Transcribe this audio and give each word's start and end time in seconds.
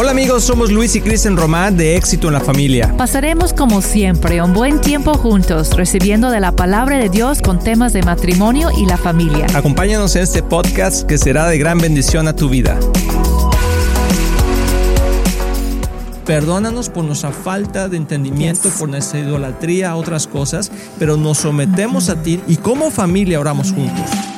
Hola 0.00 0.12
amigos, 0.12 0.44
somos 0.44 0.70
Luis 0.70 0.94
y 0.94 1.00
Kristen 1.00 1.36
Román 1.36 1.76
de 1.76 1.96
Éxito 1.96 2.28
en 2.28 2.34
la 2.34 2.40
Familia. 2.40 2.94
Pasaremos 2.96 3.52
como 3.52 3.82
siempre 3.82 4.40
un 4.40 4.54
buen 4.54 4.80
tiempo 4.80 5.14
juntos, 5.14 5.74
recibiendo 5.74 6.30
de 6.30 6.38
la 6.38 6.52
palabra 6.52 6.98
de 6.98 7.08
Dios 7.08 7.42
con 7.42 7.58
temas 7.58 7.92
de 7.92 8.04
matrimonio 8.04 8.70
y 8.70 8.86
la 8.86 8.96
familia. 8.96 9.48
Acompáñanos 9.54 10.14
en 10.14 10.22
este 10.22 10.40
podcast 10.44 11.04
que 11.04 11.18
será 11.18 11.48
de 11.48 11.58
gran 11.58 11.78
bendición 11.78 12.28
a 12.28 12.36
tu 12.36 12.48
vida. 12.48 12.78
Perdónanos 16.24 16.90
por 16.90 17.02
nuestra 17.02 17.32
falta 17.32 17.88
de 17.88 17.96
entendimiento, 17.96 18.68
por 18.78 18.88
nuestra 18.88 19.18
idolatría 19.18 19.90
a 19.90 19.96
otras 19.96 20.28
cosas, 20.28 20.70
pero 21.00 21.16
nos 21.16 21.38
sometemos 21.38 22.08
a 22.08 22.22
ti 22.22 22.40
y 22.46 22.58
como 22.58 22.92
familia 22.92 23.40
oramos 23.40 23.72
juntos. 23.72 24.37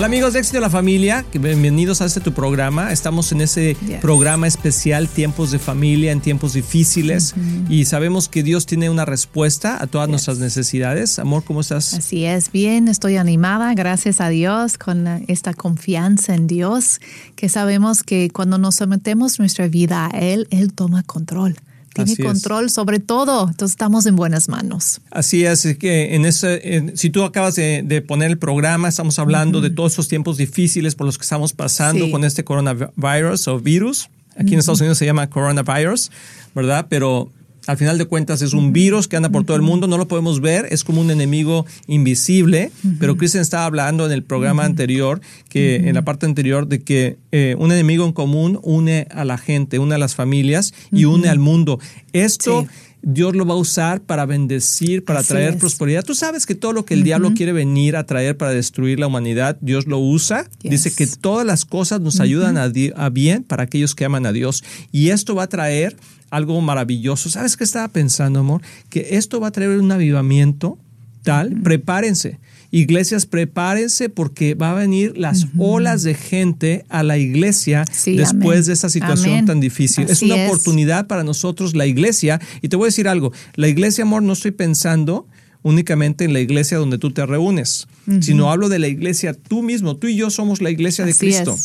Hola 0.00 0.06
amigos 0.06 0.32
de 0.32 0.38
Éxito 0.38 0.56
de 0.56 0.62
la 0.62 0.70
Familia, 0.70 1.26
bienvenidos 1.30 2.00
a 2.00 2.06
este 2.06 2.22
tu 2.22 2.32
programa. 2.32 2.90
Estamos 2.90 3.32
en 3.32 3.42
ese 3.42 3.76
programa 4.00 4.46
especial 4.46 5.10
Tiempos 5.10 5.50
de 5.50 5.58
Familia 5.58 6.10
en 6.10 6.22
tiempos 6.22 6.54
difíciles 6.54 7.34
y 7.68 7.84
sabemos 7.84 8.26
que 8.26 8.42
Dios 8.42 8.64
tiene 8.64 8.88
una 8.88 9.04
respuesta 9.04 9.76
a 9.78 9.86
todas 9.86 10.08
nuestras 10.08 10.38
necesidades. 10.38 11.18
Amor, 11.18 11.44
¿cómo 11.44 11.60
estás? 11.60 11.92
Así 11.92 12.24
es, 12.24 12.50
bien, 12.50 12.88
estoy 12.88 13.18
animada, 13.18 13.74
gracias 13.74 14.22
a 14.22 14.30
Dios, 14.30 14.78
con 14.78 15.06
esta 15.28 15.52
confianza 15.52 16.34
en 16.34 16.46
Dios, 16.46 16.98
que 17.36 17.50
sabemos 17.50 18.02
que 18.02 18.30
cuando 18.30 18.56
nos 18.56 18.76
sometemos 18.76 19.38
nuestra 19.38 19.68
vida 19.68 20.08
a 20.10 20.18
Él, 20.18 20.48
Él 20.50 20.72
toma 20.72 21.02
control 21.02 21.56
tiene 21.94 22.16
control 22.16 22.70
sobre 22.70 23.00
todo. 23.00 23.48
Entonces 23.48 23.72
estamos 23.72 24.06
en 24.06 24.16
buenas 24.16 24.48
manos. 24.48 25.00
Así 25.10 25.44
es, 25.44 25.76
que 25.78 26.14
en 26.14 26.24
ese, 26.24 26.92
si 26.94 27.10
tú 27.10 27.22
acabas 27.24 27.56
de, 27.56 28.04
poner 28.06 28.30
el 28.30 28.38
programa, 28.38 28.88
estamos 28.88 29.18
hablando 29.18 29.60
de 29.60 29.70
todos 29.70 29.92
esos 29.92 30.08
tiempos 30.08 30.36
difíciles 30.36 30.94
por 30.94 31.06
los 31.06 31.18
que 31.18 31.22
estamos 31.22 31.52
pasando 31.52 32.10
con 32.10 32.24
este 32.24 32.44
coronavirus 32.44 33.48
o 33.48 33.60
virus. 33.60 34.08
Aquí 34.36 34.54
en 34.54 34.60
Estados 34.60 34.80
Unidos 34.80 34.96
se 34.96 35.04
llama 35.04 35.28
coronavirus, 35.28 36.10
¿verdad? 36.54 36.86
Pero 36.88 37.30
al 37.66 37.76
final 37.76 37.98
de 37.98 38.06
cuentas 38.06 38.42
es 38.42 38.52
un 38.52 38.72
virus 38.72 39.08
que 39.08 39.16
anda 39.16 39.28
por 39.28 39.44
todo 39.44 39.56
el 39.56 39.62
mundo, 39.62 39.86
no 39.86 39.98
lo 39.98 40.08
podemos 40.08 40.40
ver, 40.40 40.66
es 40.70 40.84
como 40.84 41.00
un 41.00 41.10
enemigo 41.10 41.66
invisible, 41.86 42.70
pero 42.98 43.16
Kristen 43.16 43.40
estaba 43.40 43.64
hablando 43.64 44.06
en 44.06 44.12
el 44.12 44.22
programa 44.22 44.64
anterior, 44.64 45.20
que 45.48 45.76
en 45.76 45.94
la 45.94 46.02
parte 46.02 46.26
anterior, 46.26 46.66
de 46.66 46.82
que 46.82 47.18
eh, 47.32 47.54
un 47.58 47.72
enemigo 47.72 48.04
en 48.04 48.12
común 48.12 48.58
une 48.62 49.06
a 49.10 49.24
la 49.24 49.38
gente, 49.38 49.78
une 49.78 49.94
a 49.94 49.98
las 49.98 50.14
familias 50.14 50.74
y 50.90 51.04
une 51.04 51.28
al 51.28 51.38
mundo. 51.38 51.78
Esto... 52.12 52.66
Dios 53.02 53.34
lo 53.34 53.46
va 53.46 53.54
a 53.54 53.56
usar 53.56 54.02
para 54.02 54.26
bendecir, 54.26 55.04
para 55.04 55.22
traer 55.22 55.56
prosperidad. 55.56 56.04
Tú 56.04 56.14
sabes 56.14 56.46
que 56.46 56.54
todo 56.54 56.72
lo 56.72 56.84
que 56.84 56.94
el 56.94 57.02
diablo 57.02 57.32
quiere 57.34 57.52
venir 57.52 57.96
a 57.96 58.04
traer 58.04 58.36
para 58.36 58.52
destruir 58.52 58.98
la 58.98 59.06
humanidad, 59.06 59.56
Dios 59.60 59.86
lo 59.86 59.98
usa. 59.98 60.48
Dice 60.62 60.92
que 60.92 61.06
todas 61.06 61.46
las 61.46 61.64
cosas 61.64 62.00
nos 62.00 62.20
ayudan 62.20 62.58
a, 62.58 62.70
a, 62.96 63.08
bien 63.08 63.44
para 63.44 63.62
aquellos 63.62 63.94
que 63.94 64.04
aman 64.04 64.26
a 64.26 64.32
Dios. 64.32 64.62
Y 64.92 65.10
esto 65.10 65.34
va 65.34 65.44
a 65.44 65.48
traer 65.48 65.96
algo 66.30 66.60
maravilloso. 66.60 67.30
¿Sabes 67.30 67.56
qué 67.56 67.64
estaba 67.64 67.88
pensando, 67.88 68.40
amor? 68.40 68.62
Que 68.88 69.16
esto 69.16 69.40
va 69.40 69.48
a 69.48 69.52
traer 69.52 69.70
un 69.70 69.90
avivamiento 69.90 70.78
tal. 71.22 71.60
Prepárense. 71.62 72.38
Iglesias, 72.70 73.26
prepárense 73.26 74.08
porque 74.08 74.54
va 74.54 74.70
a 74.70 74.74
venir 74.74 75.16
las 75.16 75.46
olas 75.58 76.02
de 76.02 76.14
gente 76.14 76.84
a 76.88 77.02
la 77.02 77.18
iglesia 77.18 77.84
después 78.04 78.66
de 78.66 78.74
esa 78.74 78.88
situación 78.88 79.46
tan 79.46 79.60
difícil. 79.60 80.06
es 80.08 80.22
una 80.22 80.46
oportunidad 80.46 81.06
para 81.06 81.24
nosotros, 81.24 81.74
la 81.74 81.86
iglesia. 81.86 82.40
Y 82.62 82.68
te 82.68 82.76
voy 82.76 82.86
a 82.86 82.88
decir 82.88 83.08
algo, 83.08 83.32
la 83.54 83.68
iglesia, 83.68 84.02
amor, 84.02 84.22
no 84.22 84.34
estoy 84.34 84.52
pensando 84.52 85.26
únicamente 85.62 86.24
en 86.24 86.32
la 86.32 86.40
iglesia 86.40 86.78
donde 86.78 86.98
tú 86.98 87.10
te 87.10 87.24
reúnes, 87.26 87.86
sino 88.20 88.50
hablo 88.50 88.68
de 88.68 88.78
la 88.78 88.88
iglesia 88.88 89.34
tú 89.34 89.62
mismo. 89.62 89.96
Tú 89.96 90.08
y 90.08 90.16
yo 90.16 90.30
somos 90.30 90.60
la 90.60 90.70
iglesia 90.70 91.04
de 91.04 91.14
Cristo. 91.14 91.56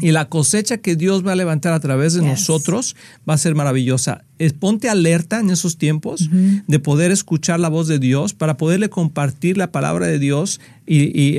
Y 0.00 0.10
la 0.12 0.28
cosecha 0.28 0.78
que 0.78 0.96
Dios 0.96 1.26
va 1.26 1.32
a 1.32 1.36
levantar 1.36 1.74
a 1.74 1.80
través 1.80 2.14
de 2.14 2.22
nosotros 2.22 2.96
va 3.28 3.34
a 3.34 3.38
ser 3.38 3.54
maravillosa. 3.54 4.24
ponte 4.58 4.88
alerta 4.88 5.38
en 5.38 5.50
esos 5.50 5.76
tiempos 5.76 6.28
de 6.66 6.78
poder 6.78 7.12
escuchar 7.12 7.60
la 7.60 7.68
voz 7.68 7.86
de 7.86 7.98
Dios 7.98 8.34
para 8.34 8.56
poderle 8.56 8.88
compartir 8.88 9.56
la 9.56 9.70
palabra 9.70 10.06
de 10.06 10.18
Dios 10.18 10.60
y, 10.86 11.38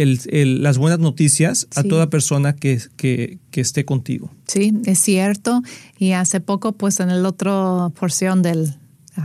las 0.61 0.77
buenas 0.77 0.99
noticias 0.99 1.67
a 1.75 1.83
toda 1.83 2.09
persona 2.09 2.55
que, 2.55 2.79
que, 2.95 3.39
esté 3.53 3.85
contigo. 3.85 4.31
Sí, 4.47 4.73
es 4.85 4.99
cierto. 4.99 5.61
Y 5.99 6.13
hace 6.13 6.39
poco, 6.39 6.71
pues 6.71 6.99
en 6.99 7.09
el 7.09 7.25
otro 7.25 7.91
porción 7.99 8.41
del, 8.41 8.75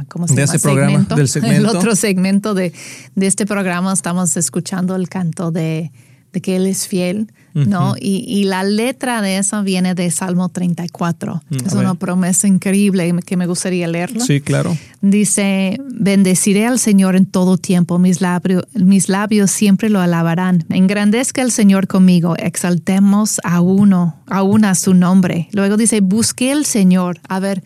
¿cómo 0.08 0.26
se 0.28 0.34
de 0.34 0.42
ese 0.42 0.58
programa, 0.58 1.06
del 1.14 1.28
segmento. 1.28 1.70
El 1.70 1.76
otro 1.76 1.97
segmento 1.97 2.54
de, 2.54 2.72
de, 3.14 3.26
este 3.26 3.47
programa 3.47 3.92
estamos 3.92 4.36
escuchando 4.36 4.97
el 4.97 5.08
canto 5.08 5.50
de, 5.50 5.92
de 6.32 6.41
que 6.41 6.56
Él 6.56 6.66
es 6.66 6.86
fiel, 6.86 7.32
¿no? 7.54 7.94
y, 7.98 8.24
y, 8.28 8.44
la 8.44 8.62
letra 8.62 9.22
de 9.22 9.38
eso 9.38 9.62
viene 9.62 9.94
de 9.94 10.10
Salmo 10.10 10.50
34. 10.50 11.42
Mm, 11.48 11.56
es 11.66 11.72
una 11.72 11.94
promesa 11.94 12.47
increíble 12.47 13.10
que 13.24 13.38
me 13.38 13.47
gustaría 13.47 13.88
leerlo. 13.88 14.20
Sí, 14.20 14.42
claro. 14.42 14.76
Dice, 15.00 15.80
bendeciré 15.88 16.66
al 16.66 16.78
Señor 16.78 17.16
en 17.16 17.24
todo 17.24 17.56
tiempo, 17.56 17.98
mis, 17.98 18.20
labios, 18.20 18.64
mis 18.74 19.08
labios 19.08 19.50
siempre 19.50 19.88
lo 19.88 20.00
alabarán. 20.00 20.66
Engrandezca 20.68 21.41
el 21.41 21.50
Señor 21.50 21.86
conmigo, 21.86 22.36
exaltemos 22.36 23.41
a 23.42 23.62
uno, 23.62 24.16
a 24.26 24.42
una 24.42 24.74
su 24.74 24.92
nombre. 24.92 25.48
Luego 25.53 25.78
dice, 25.78 26.00
busqué 26.03 26.53
al 26.53 26.66
Señor. 26.66 27.18
A 27.26 27.41
ver, 27.41 27.62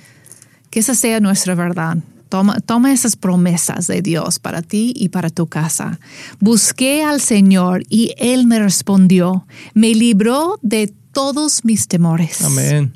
que 0.71 0.79
esa 0.79 0.95
sea 0.95 1.19
nuestra 1.19 1.57
verdad. 1.57 1.99
Toma, 2.31 2.61
toma, 2.61 2.93
esas 2.93 3.17
promesas 3.17 3.87
de 3.89 4.01
Dios 4.01 4.39
para 4.39 4.63
ti 4.63 4.95
y 4.97 5.11
para 5.11 5.29
tu 5.29 5.47
casa. 5.47 6.01
Busqué 6.39 7.05
al 7.05 7.21
Señor 7.21 7.83
y 7.91 8.15
Él 8.17 8.47
me 8.47 8.59
respondió. 8.59 9.47
Me 9.75 9.95
libró 9.95 10.59
de 10.63 10.95
todos 11.13 11.65
mis 11.65 11.89
temores. 11.89 12.43
Amén. 12.43 12.95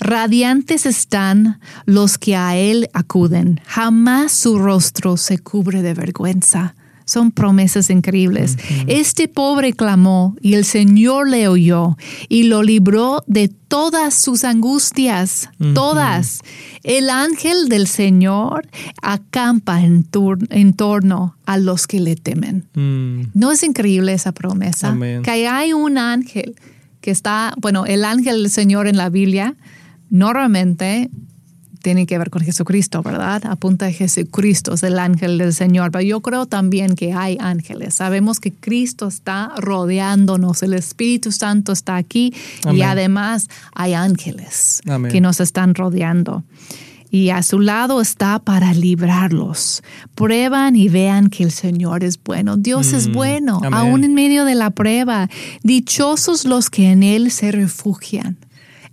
Radiantes 0.00 0.84
están 0.84 1.60
los 1.86 2.18
que 2.18 2.36
a 2.36 2.56
Él 2.56 2.90
acuden. 2.92 3.60
Jamás 3.66 4.32
su 4.32 4.58
rostro 4.58 5.16
se 5.16 5.38
cubre 5.38 5.82
de 5.82 5.94
vergüenza. 5.94 6.74
Son 7.06 7.30
promesas 7.30 7.88
increíbles. 7.88 8.56
Este 8.88 9.28
pobre 9.28 9.72
clamó 9.72 10.36
y 10.42 10.54
el 10.54 10.64
Señor 10.64 11.30
le 11.30 11.46
oyó 11.46 11.96
y 12.28 12.42
lo 12.42 12.64
libró 12.64 13.22
de 13.28 13.48
todas 13.48 14.14
sus 14.14 14.42
angustias, 14.42 15.48
todas. 15.72 16.40
El 16.82 17.08
ángel 17.08 17.68
del 17.68 17.86
Señor 17.86 18.68
acampa 19.02 19.80
en, 19.82 20.02
torno 20.04 21.36
a 21.46 21.58
los 21.58 21.86
que 21.86 22.00
le 22.00 22.16
temen. 22.16 22.66
Mm. 22.74 23.30
¿No 23.34 23.52
es 23.52 23.62
increíble 23.62 24.12
esa 24.12 24.32
promesa? 24.32 24.96
Que 25.22 25.46
hay 25.48 25.72
un 25.72 25.98
ángel 25.98 26.56
que 27.00 27.12
está, 27.12 27.54
bueno, 27.58 27.86
el 27.86 28.04
ángel 28.04 28.42
del 28.42 28.50
Señor 28.50 28.88
en 28.88 28.96
la 28.96 29.10
Biblia 29.10 29.54
normalmente 30.10 31.10
tiene 31.82 32.06
que 32.06 32.18
ver 32.18 32.30
con 32.30 32.42
Jesucristo, 32.42 33.02
¿verdad? 33.02 33.42
Apunta 33.46 33.86
a 33.86 33.92
Jesucristo, 33.92 34.74
es 34.74 34.82
el 34.82 34.98
ángel 34.98 35.38
del 35.38 35.52
Señor. 35.52 35.90
Pero 35.90 36.02
yo 36.02 36.20
creo 36.20 36.46
también 36.46 36.94
que 36.94 37.12
hay 37.12 37.38
ángeles. 37.40 37.94
Sabemos 37.94 38.40
que 38.40 38.52
Cristo 38.52 39.08
está 39.08 39.52
rodeándonos, 39.58 40.62
el 40.62 40.74
Espíritu 40.74 41.32
Santo 41.32 41.72
está 41.72 41.96
aquí 41.96 42.34
y 42.72 42.82
además 42.82 43.48
hay 43.74 43.94
ángeles 43.94 44.80
que 45.10 45.20
nos 45.20 45.40
están 45.40 45.74
rodeando. 45.74 46.44
Y 47.10 47.30
a 47.30 47.42
su 47.42 47.60
lado 47.60 48.00
está 48.00 48.40
para 48.40 48.74
librarlos. 48.74 49.82
Prueban 50.14 50.74
y 50.76 50.88
vean 50.88 51.30
que 51.30 51.44
el 51.44 51.52
Señor 51.52 52.02
es 52.02 52.22
bueno. 52.22 52.56
Dios 52.56 52.92
es 52.92 53.08
mm, 53.08 53.12
bueno, 53.12 53.60
aún 53.72 54.04
en 54.04 54.14
medio 54.14 54.44
de 54.44 54.54
la 54.54 54.70
prueba. 54.70 55.30
Dichosos 55.62 56.44
los 56.44 56.68
que 56.68 56.90
en 56.90 57.02
Él 57.02 57.30
se 57.30 57.52
refugian. 57.52 58.36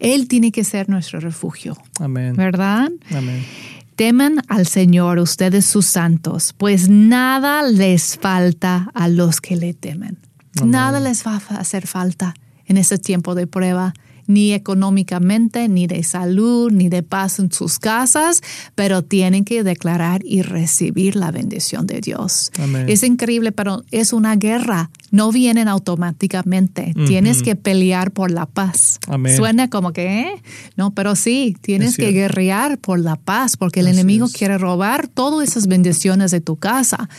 Él 0.03 0.27
tiene 0.27 0.51
que 0.51 0.63
ser 0.63 0.89
nuestro 0.89 1.19
refugio. 1.19 1.77
Amén. 1.99 2.35
¿Verdad? 2.35 2.91
Amén. 3.15 3.43
Teman 3.95 4.41
al 4.47 4.67
Señor 4.67 5.17
ustedes 5.19 5.65
sus 5.65 5.85
santos, 5.85 6.53
pues 6.57 6.89
nada 6.89 7.63
les 7.63 8.17
falta 8.17 8.91
a 8.93 9.07
los 9.07 9.39
que 9.39 9.55
le 9.55 9.73
temen. 9.73 10.17
Nada 10.63 10.99
les 10.99 11.25
va 11.25 11.41
a 11.49 11.57
hacer 11.57 11.87
falta 11.87 12.33
en 12.65 12.77
ese 12.77 12.97
tiempo 12.97 13.33
de 13.33 13.47
prueba 13.47 13.93
ni 14.27 14.53
económicamente, 14.53 15.67
ni 15.67 15.87
de 15.87 16.03
salud, 16.03 16.71
ni 16.71 16.89
de 16.89 17.03
paz 17.03 17.39
en 17.39 17.51
sus 17.51 17.79
casas, 17.79 18.41
pero 18.75 19.03
tienen 19.03 19.45
que 19.45 19.63
declarar 19.63 20.21
y 20.25 20.41
recibir 20.41 21.15
la 21.15 21.31
bendición 21.31 21.87
de 21.87 22.01
Dios. 22.01 22.51
Es 22.87 23.03
increíble, 23.03 23.51
pero 23.51 23.83
es 23.91 24.13
una 24.13 24.35
guerra. 24.35 24.89
No 25.11 25.31
vienen 25.31 25.67
automáticamente. 25.67 26.93
Tienes 27.07 27.43
que 27.43 27.55
pelear 27.55 28.11
por 28.11 28.31
la 28.31 28.45
paz. 28.45 28.99
Suena 29.35 29.69
como 29.69 29.93
que, 29.93 30.21
¿eh? 30.21 30.41
No, 30.75 30.91
pero 30.91 31.15
sí, 31.15 31.55
tienes 31.61 31.97
que 31.97 32.11
guerrear 32.11 32.77
por 32.79 32.99
la 32.99 33.15
paz, 33.15 33.57
porque 33.57 33.81
el 33.81 33.87
enemigo 33.87 34.27
quiere 34.29 34.57
robar 34.57 35.07
todas 35.07 35.47
esas 35.47 35.67
bendiciones 35.67 36.31
de 36.31 36.41
tu 36.41 36.55
casa. 36.55 37.09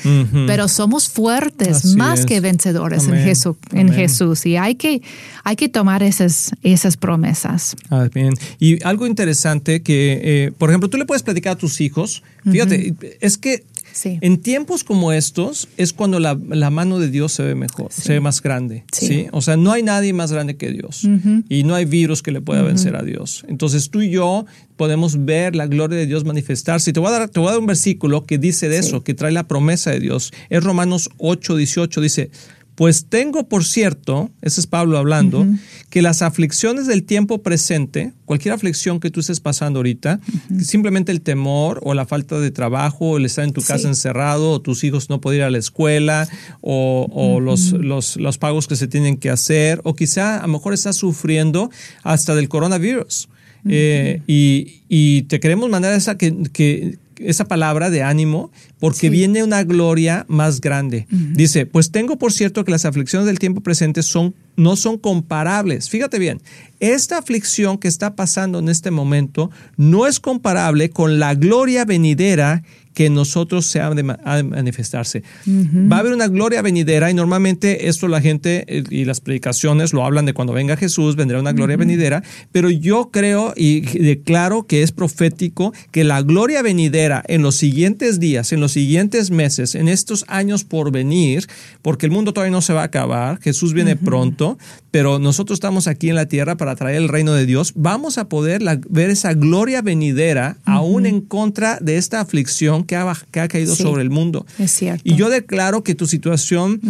Pero 0.46 0.68
somos 0.68 1.08
fuertes, 1.08 1.94
más 1.94 2.26
que 2.26 2.40
vencedores 2.40 3.06
en, 3.08 3.16
Jesús, 3.16 3.56
en 3.72 3.92
Jesús. 3.92 4.46
Y 4.46 4.56
hay 4.56 4.74
que, 4.74 5.02
hay 5.44 5.56
que 5.56 5.68
tomar 5.68 6.02
esas, 6.02 6.52
esas 6.62 6.93
esas 6.94 6.96
promesas. 6.96 7.76
Ah, 7.90 8.08
bien. 8.12 8.34
Y 8.58 8.82
algo 8.84 9.06
interesante 9.06 9.82
que, 9.82 10.20
eh, 10.22 10.52
por 10.56 10.70
ejemplo, 10.70 10.88
tú 10.88 10.96
le 10.98 11.04
puedes 11.04 11.22
platicar 11.22 11.54
a 11.54 11.58
tus 11.58 11.80
hijos, 11.80 12.22
fíjate, 12.50 12.94
es 13.20 13.38
que 13.38 13.64
en 14.02 14.38
tiempos 14.38 14.82
como 14.82 15.12
estos 15.12 15.68
es 15.76 15.92
cuando 15.92 16.18
la, 16.18 16.34
mano 16.34 16.98
de 16.98 17.08
Dios 17.08 17.32
se 17.32 17.44
ve 17.44 17.54
mejor, 17.54 17.92
se 17.92 18.14
ve 18.14 18.20
más 18.20 18.42
grande. 18.42 18.84
Sí. 18.92 19.26
O 19.32 19.40
sea, 19.40 19.56
no 19.56 19.72
hay 19.72 19.82
nadie 19.82 20.12
más 20.12 20.32
grande 20.32 20.56
que 20.56 20.70
Dios 20.70 21.06
y 21.48 21.64
no 21.64 21.74
hay 21.74 21.84
virus 21.84 22.22
que 22.22 22.32
le 22.32 22.40
pueda 22.40 22.62
vencer 22.62 22.96
a 22.96 23.02
Dios. 23.02 23.44
Entonces 23.48 23.90
tú 23.90 24.02
y 24.02 24.10
yo 24.10 24.46
podemos 24.76 25.24
ver 25.24 25.54
la 25.54 25.66
gloria 25.66 25.96
de 25.96 26.06
Dios 26.06 26.24
manifestarse. 26.24 26.90
Y 26.90 26.92
te 26.92 27.00
voy 27.00 27.08
a 27.10 27.12
dar, 27.12 27.28
te 27.28 27.38
voy 27.38 27.48
a 27.48 27.52
dar 27.52 27.60
un 27.60 27.66
versículo 27.66 28.26
que 28.26 28.38
dice 28.38 28.68
de 28.68 28.78
eso, 28.78 29.04
que 29.04 29.14
trae 29.14 29.32
la 29.32 29.46
promesa 29.46 29.90
de 29.90 30.00
Dios. 30.00 30.32
Es 30.50 30.64
Romanos 30.64 31.10
8, 31.18 31.56
18, 31.56 32.00
dice, 32.00 32.30
pues 32.74 33.06
tengo 33.08 33.48
por 33.48 33.64
cierto, 33.64 34.30
ese 34.42 34.60
es 34.60 34.66
Pablo 34.66 34.98
hablando, 34.98 35.46
que 35.90 36.02
las 36.02 36.22
aflicciones 36.22 36.86
del 36.88 37.04
tiempo 37.04 37.42
presente, 37.42 38.12
cualquier 38.24 38.52
aflicción 38.52 38.98
que 38.98 39.10
tú 39.10 39.20
estés 39.20 39.38
pasando 39.38 39.78
ahorita, 39.78 40.20
simplemente 40.60 41.12
el 41.12 41.20
temor 41.20 41.80
o 41.84 41.94
la 41.94 42.04
falta 42.04 42.40
de 42.40 42.50
trabajo, 42.50 43.10
o 43.10 43.16
el 43.16 43.26
estar 43.26 43.44
en 43.44 43.52
tu 43.52 43.62
casa 43.62 43.86
encerrado, 43.86 44.50
o 44.50 44.60
tus 44.60 44.82
hijos 44.82 45.08
no 45.08 45.20
poder 45.20 45.38
ir 45.38 45.44
a 45.44 45.50
la 45.50 45.58
escuela, 45.58 46.28
o, 46.60 47.38
los, 47.40 47.72
los, 47.72 48.16
los, 48.16 48.38
pagos 48.38 48.66
que 48.66 48.74
se 48.74 48.88
tienen 48.88 49.18
que 49.18 49.30
hacer, 49.30 49.80
o 49.84 49.94
quizá 49.94 50.38
a 50.38 50.46
lo 50.46 50.54
mejor 50.54 50.74
estás 50.74 50.96
sufriendo 50.96 51.70
hasta 52.02 52.34
del 52.34 52.48
coronavirus. 52.48 53.28
Eh, 53.66 54.20
y, 54.26 54.82
y, 54.88 55.22
te 55.22 55.40
queremos 55.40 55.70
mandar 55.70 55.94
esa 55.94 56.18
que, 56.18 56.34
que, 56.52 56.98
esa 57.18 57.46
palabra 57.46 57.90
de 57.90 58.02
ánimo 58.02 58.50
porque 58.78 59.10
viene 59.10 59.42
una 59.42 59.64
gloria 59.64 60.24
más 60.28 60.60
grande. 60.60 61.06
Dice, 61.10 61.66
pues 61.66 61.90
tengo 61.90 62.18
por 62.18 62.32
cierto 62.32 62.64
que 62.64 62.70
las 62.70 62.84
aflicciones 62.84 63.26
del 63.26 63.38
tiempo 63.38 63.60
presente 63.60 64.02
son, 64.02 64.34
no 64.56 64.76
son 64.76 64.98
comparables. 64.98 65.88
Fíjate 65.88 66.18
bien, 66.18 66.40
esta 66.80 67.18
aflicción 67.18 67.78
que 67.78 67.88
está 67.88 68.14
pasando 68.14 68.58
en 68.58 68.68
este 68.68 68.90
momento 68.90 69.50
no 69.76 70.06
es 70.06 70.20
comparable 70.20 70.90
con 70.90 71.18
la 71.18 71.34
gloria 71.34 71.84
venidera 71.84 72.62
que 72.94 73.10
nosotros 73.10 73.66
se 73.66 73.80
ha 73.80 73.90
de, 73.90 74.02
manifestarse. 74.02 75.22
Va 75.46 75.96
a 75.96 76.00
haber 76.00 76.12
una 76.12 76.28
gloria 76.28 76.62
venidera 76.62 77.10
y 77.10 77.14
normalmente 77.14 77.88
esto 77.88 78.08
la 78.08 78.20
gente 78.20 78.64
eh, 78.68 78.84
y 78.88 79.04
las 79.04 79.20
predicaciones 79.20 79.92
lo 79.92 80.04
hablan 80.04 80.26
de 80.26 80.32
cuando 80.32 80.52
venga 80.52 80.76
Jesús, 80.76 81.16
vendrá 81.16 81.40
una 81.40 81.52
gloria 81.52 81.76
venidera, 81.76 82.22
pero 82.52 82.70
yo 82.70 83.10
creo 83.10 83.52
y 83.56 83.80
declaro 83.80 84.66
que 84.66 84.82
es 84.82 84.92
profético 84.92 85.74
que 85.90 86.04
la 86.04 86.22
gloria 86.22 86.62
venidera 86.62 87.22
en 87.26 87.42
los 87.42 87.56
siguientes 87.56 88.20
días, 88.20 88.52
en 88.52 88.60
los 88.60 88.72
siguientes 88.72 89.30
meses, 89.30 89.74
en 89.74 89.88
estos 89.88 90.24
años 90.28 90.64
por 90.64 90.92
venir, 90.92 91.46
porque 91.82 92.06
el 92.06 92.12
mundo 92.12 92.32
todavía 92.32 92.52
no 92.52 92.62
se 92.62 92.72
va 92.72 92.82
a 92.82 92.86
acabar, 92.86 93.40
Jesús 93.40 93.72
viene 93.72 93.96
pronto, 93.96 94.56
pero 94.90 95.18
nosotros 95.18 95.56
estamos 95.56 95.88
aquí 95.88 96.08
en 96.10 96.14
la 96.14 96.26
tierra 96.26 96.56
para 96.56 96.76
traer 96.76 96.96
el 96.96 97.08
reino 97.08 97.34
de 97.34 97.46
Dios, 97.46 97.72
vamos 97.74 98.18
a 98.18 98.28
poder 98.28 98.62
ver 98.88 99.10
esa 99.10 99.34
gloria 99.34 99.82
venidera 99.82 100.56
aún 100.64 101.06
en 101.06 101.20
contra 101.20 101.78
de 101.80 101.96
esta 101.96 102.20
aflicción 102.20 102.83
que 102.84 102.96
ha, 102.96 103.16
que 103.30 103.40
ha 103.40 103.48
caído 103.48 103.74
sobre 103.74 104.02
el 104.02 104.10
mundo. 104.10 104.46
Es 104.58 104.72
cierto. 104.72 105.02
Y 105.04 105.16
yo 105.16 105.30
declaro 105.30 105.82
que 105.82 105.94
tu 105.94 106.06
situación 106.06 106.80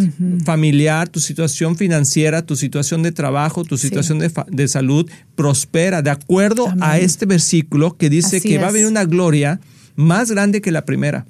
familiar, 0.44 1.08
tu 1.08 1.20
situación 1.20 1.76
financiera, 1.76 2.42
tu 2.42 2.56
situación 2.56 3.02
de 3.02 3.12
trabajo, 3.12 3.64
tu 3.64 3.78
situación 3.78 4.18
de, 4.18 4.68
salud 4.68 5.10
prospera 5.34 6.02
de 6.02 6.10
acuerdo 6.10 6.72
a 6.80 6.98
este 6.98 7.26
versículo 7.26 7.96
que 7.96 8.10
dice 8.10 8.40
que 8.40 8.58
va 8.58 8.66
a 8.66 8.68
haber 8.70 8.86
una 8.86 9.04
gloria 9.04 9.60
más 9.96 10.30
grande 10.30 10.60
que 10.60 10.72
la 10.72 10.84
primera. 10.84 11.26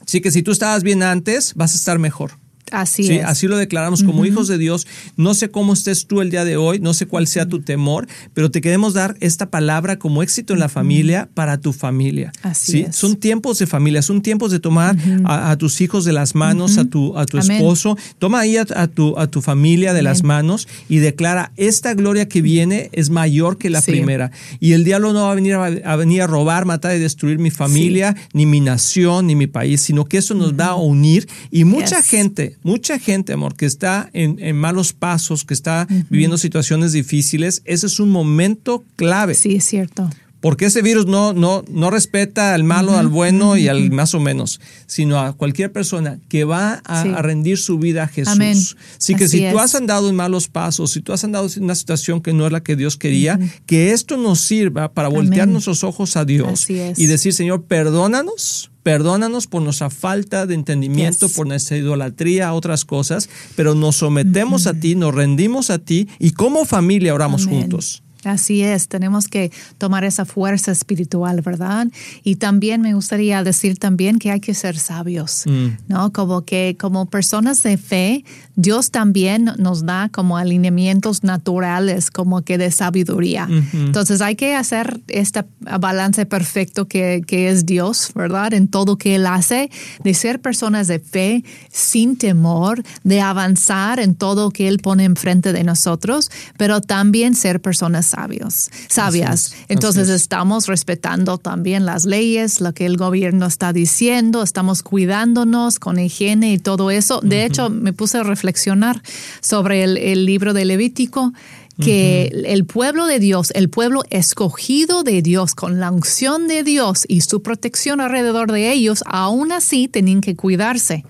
Así 0.00 0.20
que 0.20 0.30
si 0.30 0.42
tú 0.42 0.50
estabas 0.50 0.82
bien 0.82 1.02
antes, 1.02 1.54
vas 1.54 1.74
a 1.74 1.76
estar 1.76 1.98
mejor. 1.98 2.32
Así 2.72 3.10
es. 3.12 3.24
Así 3.24 3.46
lo 3.46 3.56
declaramos 3.56 4.02
como 4.02 4.24
hijos 4.24 4.48
de 4.48 4.58
Dios. 4.58 4.86
No 5.16 5.34
sé 5.34 5.50
cómo 5.50 5.72
estés 5.72 6.06
tú 6.06 6.20
el 6.20 6.30
día 6.30 6.44
de 6.44 6.56
hoy, 6.56 6.80
no 6.80 6.94
sé 6.94 7.06
cuál 7.06 7.26
sea 7.26 7.46
tu 7.46 7.60
temor, 7.60 8.06
pero 8.34 8.50
te 8.50 8.60
queremos 8.60 8.94
dar 8.94 9.16
esta 9.20 9.50
palabra 9.50 9.98
como 9.98 10.22
éxito 10.22 10.52
en 10.52 10.60
la 10.60 10.68
familia 10.68 11.28
para 11.34 11.58
tu 11.60 11.72
familia. 11.72 12.32
Así 12.42 12.80
es. 12.80 12.96
Son 12.96 13.16
tiempos 13.16 13.58
de 13.58 13.66
familia, 13.66 14.02
son 14.02 14.22
tiempos 14.22 14.50
de 14.50 14.60
tomar 14.60 14.96
a, 15.24 15.56
tus 15.56 15.80
hijos 15.80 16.04
de 16.04 16.12
las 16.12 16.34
manos, 16.34 16.78
a 16.78 16.84
tu, 16.84 17.16
a 17.16 17.26
tu 17.26 17.38
esposo. 17.38 17.96
Toma 18.18 18.40
ahí 18.40 18.56
a, 18.56 18.64
tu, 18.86 19.18
a 19.18 19.26
tu 19.26 19.40
familia 19.40 19.92
de 19.92 20.02
las 20.02 20.22
manos 20.22 20.68
y 20.88 20.98
declara, 20.98 21.52
esta 21.56 21.94
gloria 21.94 22.28
que 22.28 22.42
viene 22.42 22.90
es 22.92 23.10
mayor 23.10 23.58
que 23.58 23.70
la 23.70 23.82
primera. 23.82 24.30
Y 24.60 24.72
el 24.72 24.84
diablo 24.84 25.12
no 25.12 25.22
va 25.22 25.32
a 25.32 25.34
venir 25.34 25.54
a, 25.54 25.96
venir 25.96 26.22
a 26.22 26.26
robar, 26.26 26.64
matar 26.64 26.96
y 26.96 26.98
destruir 26.98 27.38
mi 27.38 27.50
familia, 27.50 28.16
ni 28.32 28.46
mi 28.46 28.60
nación, 28.60 29.26
ni 29.26 29.34
mi 29.34 29.46
país, 29.46 29.80
sino 29.80 30.04
que 30.04 30.18
eso 30.18 30.34
nos 30.34 30.54
va 30.54 30.66
a 30.66 30.76
unir. 30.76 31.28
Y 31.50 31.64
mucha 31.64 32.02
gente 32.02 32.56
mucha 32.62 32.98
gente, 32.98 33.32
amor, 33.32 33.56
que 33.56 33.66
está 33.66 34.10
en, 34.12 34.56
malos 34.56 34.92
pasos, 34.92 35.44
que 35.44 35.54
está 35.54 35.86
viviendo 36.10 36.38
situaciones 36.38 36.92
difíciles, 36.92 37.62
ese 37.64 37.86
es 37.86 38.00
un 38.00 38.10
momento 38.10 38.84
clave. 38.96 39.34
Sí, 39.34 39.56
es 39.56 39.64
cierto. 39.64 40.08
Porque 40.40 40.66
ese 40.66 40.82
virus 40.82 41.06
no, 41.06 41.32
no, 41.32 41.64
no 41.68 41.90
respeta 41.90 42.54
al 42.54 42.62
malo, 42.62 42.96
al 42.96 43.08
bueno 43.08 43.56
y 43.56 43.66
al 43.66 43.90
más 43.90 44.14
o 44.14 44.20
menos, 44.20 44.60
sino 44.86 45.18
a 45.18 45.32
cualquier 45.32 45.72
persona 45.72 46.20
que 46.28 46.44
va 46.44 46.74
a, 46.84 47.22
rendir 47.22 47.58
su 47.58 47.78
vida 47.78 48.04
a 48.04 48.06
Jesús. 48.06 48.76
Así 48.96 49.16
que 49.16 49.26
si 49.26 49.50
tú 49.50 49.58
has 49.58 49.74
andado 49.74 50.08
en 50.08 50.14
malos 50.14 50.46
pasos, 50.46 50.92
si 50.92 51.00
tú 51.00 51.12
has 51.12 51.24
andado 51.24 51.48
en 51.56 51.64
una 51.64 51.74
situación 51.74 52.20
que 52.20 52.32
no 52.32 52.46
es 52.46 52.52
la 52.52 52.62
que 52.62 52.76
Dios 52.76 52.96
quería, 52.96 53.38
que 53.66 53.90
esto 53.90 54.16
nos 54.16 54.40
sirva 54.40 54.92
para 54.92 55.08
voltear 55.08 55.48
nuestros 55.48 55.82
ojos 55.82 56.16
a 56.16 56.24
Dios 56.24 56.70
y 56.70 57.06
decir, 57.06 57.32
Señor, 57.32 57.64
perdónanos 57.64 58.70
Perdónanos 58.88 59.46
por 59.46 59.60
nuestra 59.60 59.90
falta 59.90 60.46
de 60.46 60.54
entendimiento, 60.54 61.28
por 61.28 61.46
nuestra 61.46 61.76
idolatría 61.76 62.48
a 62.48 62.54
otras 62.54 62.86
cosas, 62.86 63.28
pero 63.54 63.74
nos 63.74 63.96
sometemos 63.96 64.66
a 64.66 64.72
ti, 64.72 64.94
nos 64.94 65.14
rendimos 65.14 65.68
a 65.68 65.78
ti 65.78 66.08
y 66.18 66.30
como 66.30 66.64
familia 66.64 67.12
oramos 67.12 67.44
juntos. 67.44 68.02
Así 68.24 68.62
es, 68.62 68.88
tenemos 68.88 69.28
que 69.28 69.52
tomar 69.78 70.04
esa 70.04 70.24
fuerza 70.24 70.72
espiritual, 70.72 71.40
¿verdad? 71.40 71.86
Y 72.24 72.36
también 72.36 72.80
me 72.80 72.94
gustaría 72.94 73.44
decir 73.44 73.78
también 73.78 74.18
que 74.18 74.32
hay 74.32 74.40
que 74.40 74.54
ser 74.54 74.76
sabios, 74.76 75.44
mm. 75.46 75.68
¿no? 75.86 76.12
Como 76.12 76.44
que 76.44 76.76
como 76.78 77.06
personas 77.06 77.62
de 77.62 77.76
fe, 77.76 78.24
Dios 78.56 78.90
también 78.90 79.52
nos 79.58 79.86
da 79.86 80.08
como 80.10 80.36
alineamientos 80.36 81.22
naturales, 81.22 82.10
como 82.10 82.42
que 82.42 82.58
de 82.58 82.72
sabiduría. 82.72 83.48
Entonces 83.72 84.20
hay 84.20 84.34
que 84.34 84.56
hacer 84.56 85.00
este 85.06 85.44
balance 85.60 86.26
perfecto 86.26 86.88
que, 86.88 87.22
que 87.24 87.50
es 87.50 87.66
Dios, 87.66 88.10
¿verdad? 88.14 88.52
En 88.52 88.66
todo 88.66 88.98
que 88.98 89.14
Él 89.14 89.26
hace, 89.26 89.70
de 90.02 90.14
ser 90.14 90.40
personas 90.40 90.88
de 90.88 90.98
fe 90.98 91.44
sin 91.70 92.16
temor, 92.16 92.82
de 93.04 93.20
avanzar 93.20 94.00
en 94.00 94.16
todo 94.16 94.50
que 94.50 94.66
Él 94.66 94.78
pone 94.78 95.04
enfrente 95.04 95.52
de 95.52 95.62
nosotros, 95.62 96.30
pero 96.56 96.80
también 96.80 97.36
ser 97.36 97.60
personas 97.60 98.07
sabios, 98.08 98.70
sabias. 98.88 99.54
Entonces 99.68 100.08
estamos 100.08 100.66
respetando 100.66 101.38
también 101.38 101.86
las 101.86 102.04
leyes, 102.04 102.60
lo 102.60 102.72
que 102.72 102.86
el 102.86 102.96
gobierno 102.96 103.46
está 103.46 103.72
diciendo, 103.72 104.42
estamos 104.42 104.82
cuidándonos 104.82 105.78
con 105.78 105.98
higiene 105.98 106.52
y 106.52 106.58
todo 106.58 106.90
eso. 106.90 107.20
De 107.22 107.44
hecho, 107.44 107.70
me 107.70 107.92
puse 107.92 108.18
a 108.18 108.22
reflexionar 108.22 109.02
sobre 109.40 109.84
el, 109.84 110.26
libro 110.26 110.52
de 110.52 110.64
Levítico 110.64 111.32
que 111.80 112.32
el 112.46 112.64
pueblo 112.64 113.06
de 113.06 113.20
Dios, 113.20 113.52
el 113.54 113.70
pueblo 113.70 114.02
escogido 114.10 115.04
de 115.04 115.22
Dios, 115.22 115.54
con 115.54 115.78
la 115.78 115.90
unción 115.92 116.48
de 116.48 116.64
Dios 116.64 117.04
y 117.06 117.20
su 117.20 117.40
protección 117.40 118.00
alrededor 118.00 118.50
de 118.50 118.72
ellos, 118.72 119.04
aún 119.06 119.52
así 119.52 119.86
tenían 119.86 120.20
que 120.20 120.34
cuidarse 120.34 121.04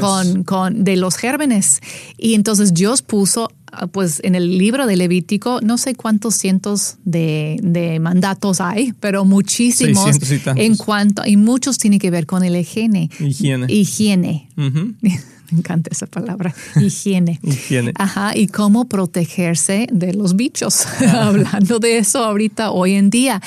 Con, 0.00 0.44
con, 0.44 0.84
de 0.84 0.96
los 0.96 1.16
gérmenes. 1.16 1.80
Y 2.16 2.34
entonces 2.34 2.72
Dios 2.72 3.02
puso 3.02 3.50
pues 3.92 4.20
en 4.24 4.34
el 4.34 4.58
libro 4.58 4.86
de 4.86 4.96
Levítico, 4.96 5.60
no 5.62 5.78
sé 5.78 5.94
cuántos 5.94 6.34
cientos 6.34 6.96
de, 7.04 7.98
mandatos 8.00 8.60
hay, 8.60 8.92
pero 9.00 9.24
muchísimos 9.24 10.10
en 10.56 10.76
cuanto, 10.76 11.22
y 11.26 11.36
muchos 11.36 11.78
tienen 11.78 11.98
que 11.98 12.10
ver 12.10 12.26
con 12.26 12.44
el 12.44 12.56
higiene. 12.56 13.10
Higiene. 13.20 13.66
Higiene. 13.72 14.48
Me 15.50 15.58
encanta 15.58 15.90
esa 15.92 16.06
palabra, 16.06 16.54
higiene. 16.80 17.38
higiene. 17.42 17.92
Ajá, 17.96 18.36
y 18.36 18.48
cómo 18.48 18.88
protegerse 18.88 19.86
de 19.92 20.14
los 20.14 20.36
bichos. 20.36 20.86
Hablando 21.12 21.78
de 21.78 21.98
eso 21.98 22.24
ahorita, 22.24 22.70
hoy 22.70 22.94
en 22.94 23.10
día. 23.10 23.40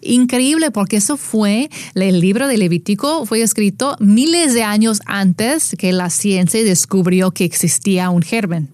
Increíble, 0.00 0.70
porque 0.70 0.96
eso 0.96 1.16
fue, 1.16 1.70
el 1.94 2.20
libro 2.20 2.48
de 2.48 2.58
Levítico 2.58 3.26
fue 3.26 3.42
escrito 3.42 3.96
miles 4.00 4.54
de 4.54 4.62
años 4.62 5.00
antes 5.06 5.74
que 5.78 5.92
la 5.92 6.10
ciencia 6.10 6.62
descubrió 6.62 7.30
que 7.30 7.44
existía 7.44 8.10
un 8.10 8.22
germen. 8.22 8.68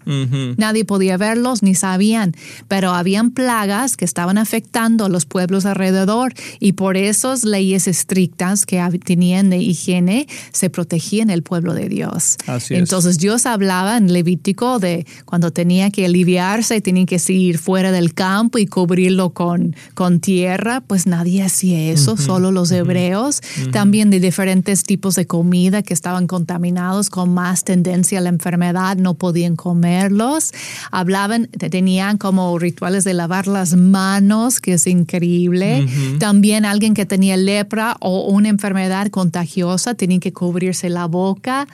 Nadie 0.56 0.84
podía 0.84 1.16
verlos 1.16 1.62
ni 1.62 1.74
sabían, 1.74 2.34
pero 2.68 2.90
habían 2.90 3.30
plagas 3.30 3.96
que 3.96 4.04
estaban 4.04 4.38
afectando 4.38 5.04
a 5.04 5.08
los 5.08 5.26
pueblos 5.26 5.66
alrededor 5.66 6.34
y 6.60 6.72
por 6.72 6.96
esas 6.96 7.44
leyes 7.44 7.86
estrictas 7.86 8.66
que 8.66 8.82
tenían 9.04 9.50
de 9.50 9.58
higiene 9.58 10.26
se 10.52 10.70
protegían 10.70 11.30
el 11.30 11.42
pueblo 11.42 11.74
de 11.74 11.88
Dios. 11.88 12.36
Así 12.46 12.71
Entonces 12.74 13.18
Dios 13.18 13.46
hablaba 13.46 13.96
en 13.96 14.12
Levítico 14.12 14.78
de 14.78 15.06
cuando 15.24 15.50
tenía 15.50 15.90
que 15.90 16.06
aliviarse, 16.06 16.80
tenían 16.80 17.06
que 17.06 17.20
ir 17.28 17.58
fuera 17.58 17.92
del 17.92 18.14
campo 18.14 18.58
y 18.58 18.66
cubrirlo 18.66 19.30
con, 19.30 19.74
con 19.94 20.20
tierra, 20.20 20.80
pues 20.80 21.06
nadie 21.06 21.42
hacía 21.42 21.90
eso, 21.90 22.16
solo 22.16 22.50
los 22.50 22.70
hebreos. 22.70 23.40
También 23.70 24.10
de 24.10 24.20
diferentes 24.20 24.82
tipos 24.84 25.14
de 25.14 25.26
comida 25.26 25.82
que 25.82 25.94
estaban 25.94 26.26
contaminados 26.26 27.10
con 27.10 27.32
más 27.32 27.64
tendencia 27.64 28.18
a 28.18 28.22
la 28.22 28.28
enfermedad, 28.28 28.96
no 28.96 29.14
podían 29.14 29.56
comerlos. 29.56 30.52
Hablaban, 30.90 31.46
tenían 31.46 32.18
como 32.18 32.58
rituales 32.58 33.04
de 33.04 33.14
lavar 33.14 33.46
las 33.46 33.74
manos, 33.74 34.60
que 34.60 34.74
es 34.74 34.86
increíble. 34.86 35.86
También 36.18 36.64
alguien 36.64 36.94
que 36.94 37.06
tenía 37.06 37.36
lepra 37.36 37.96
o 38.00 38.26
una 38.28 38.48
enfermedad 38.48 39.08
contagiosa, 39.08 39.94
tenían 39.94 40.20
que 40.20 40.32
cubrirse 40.32 40.88
la 40.88 41.06
boca. 41.06 41.66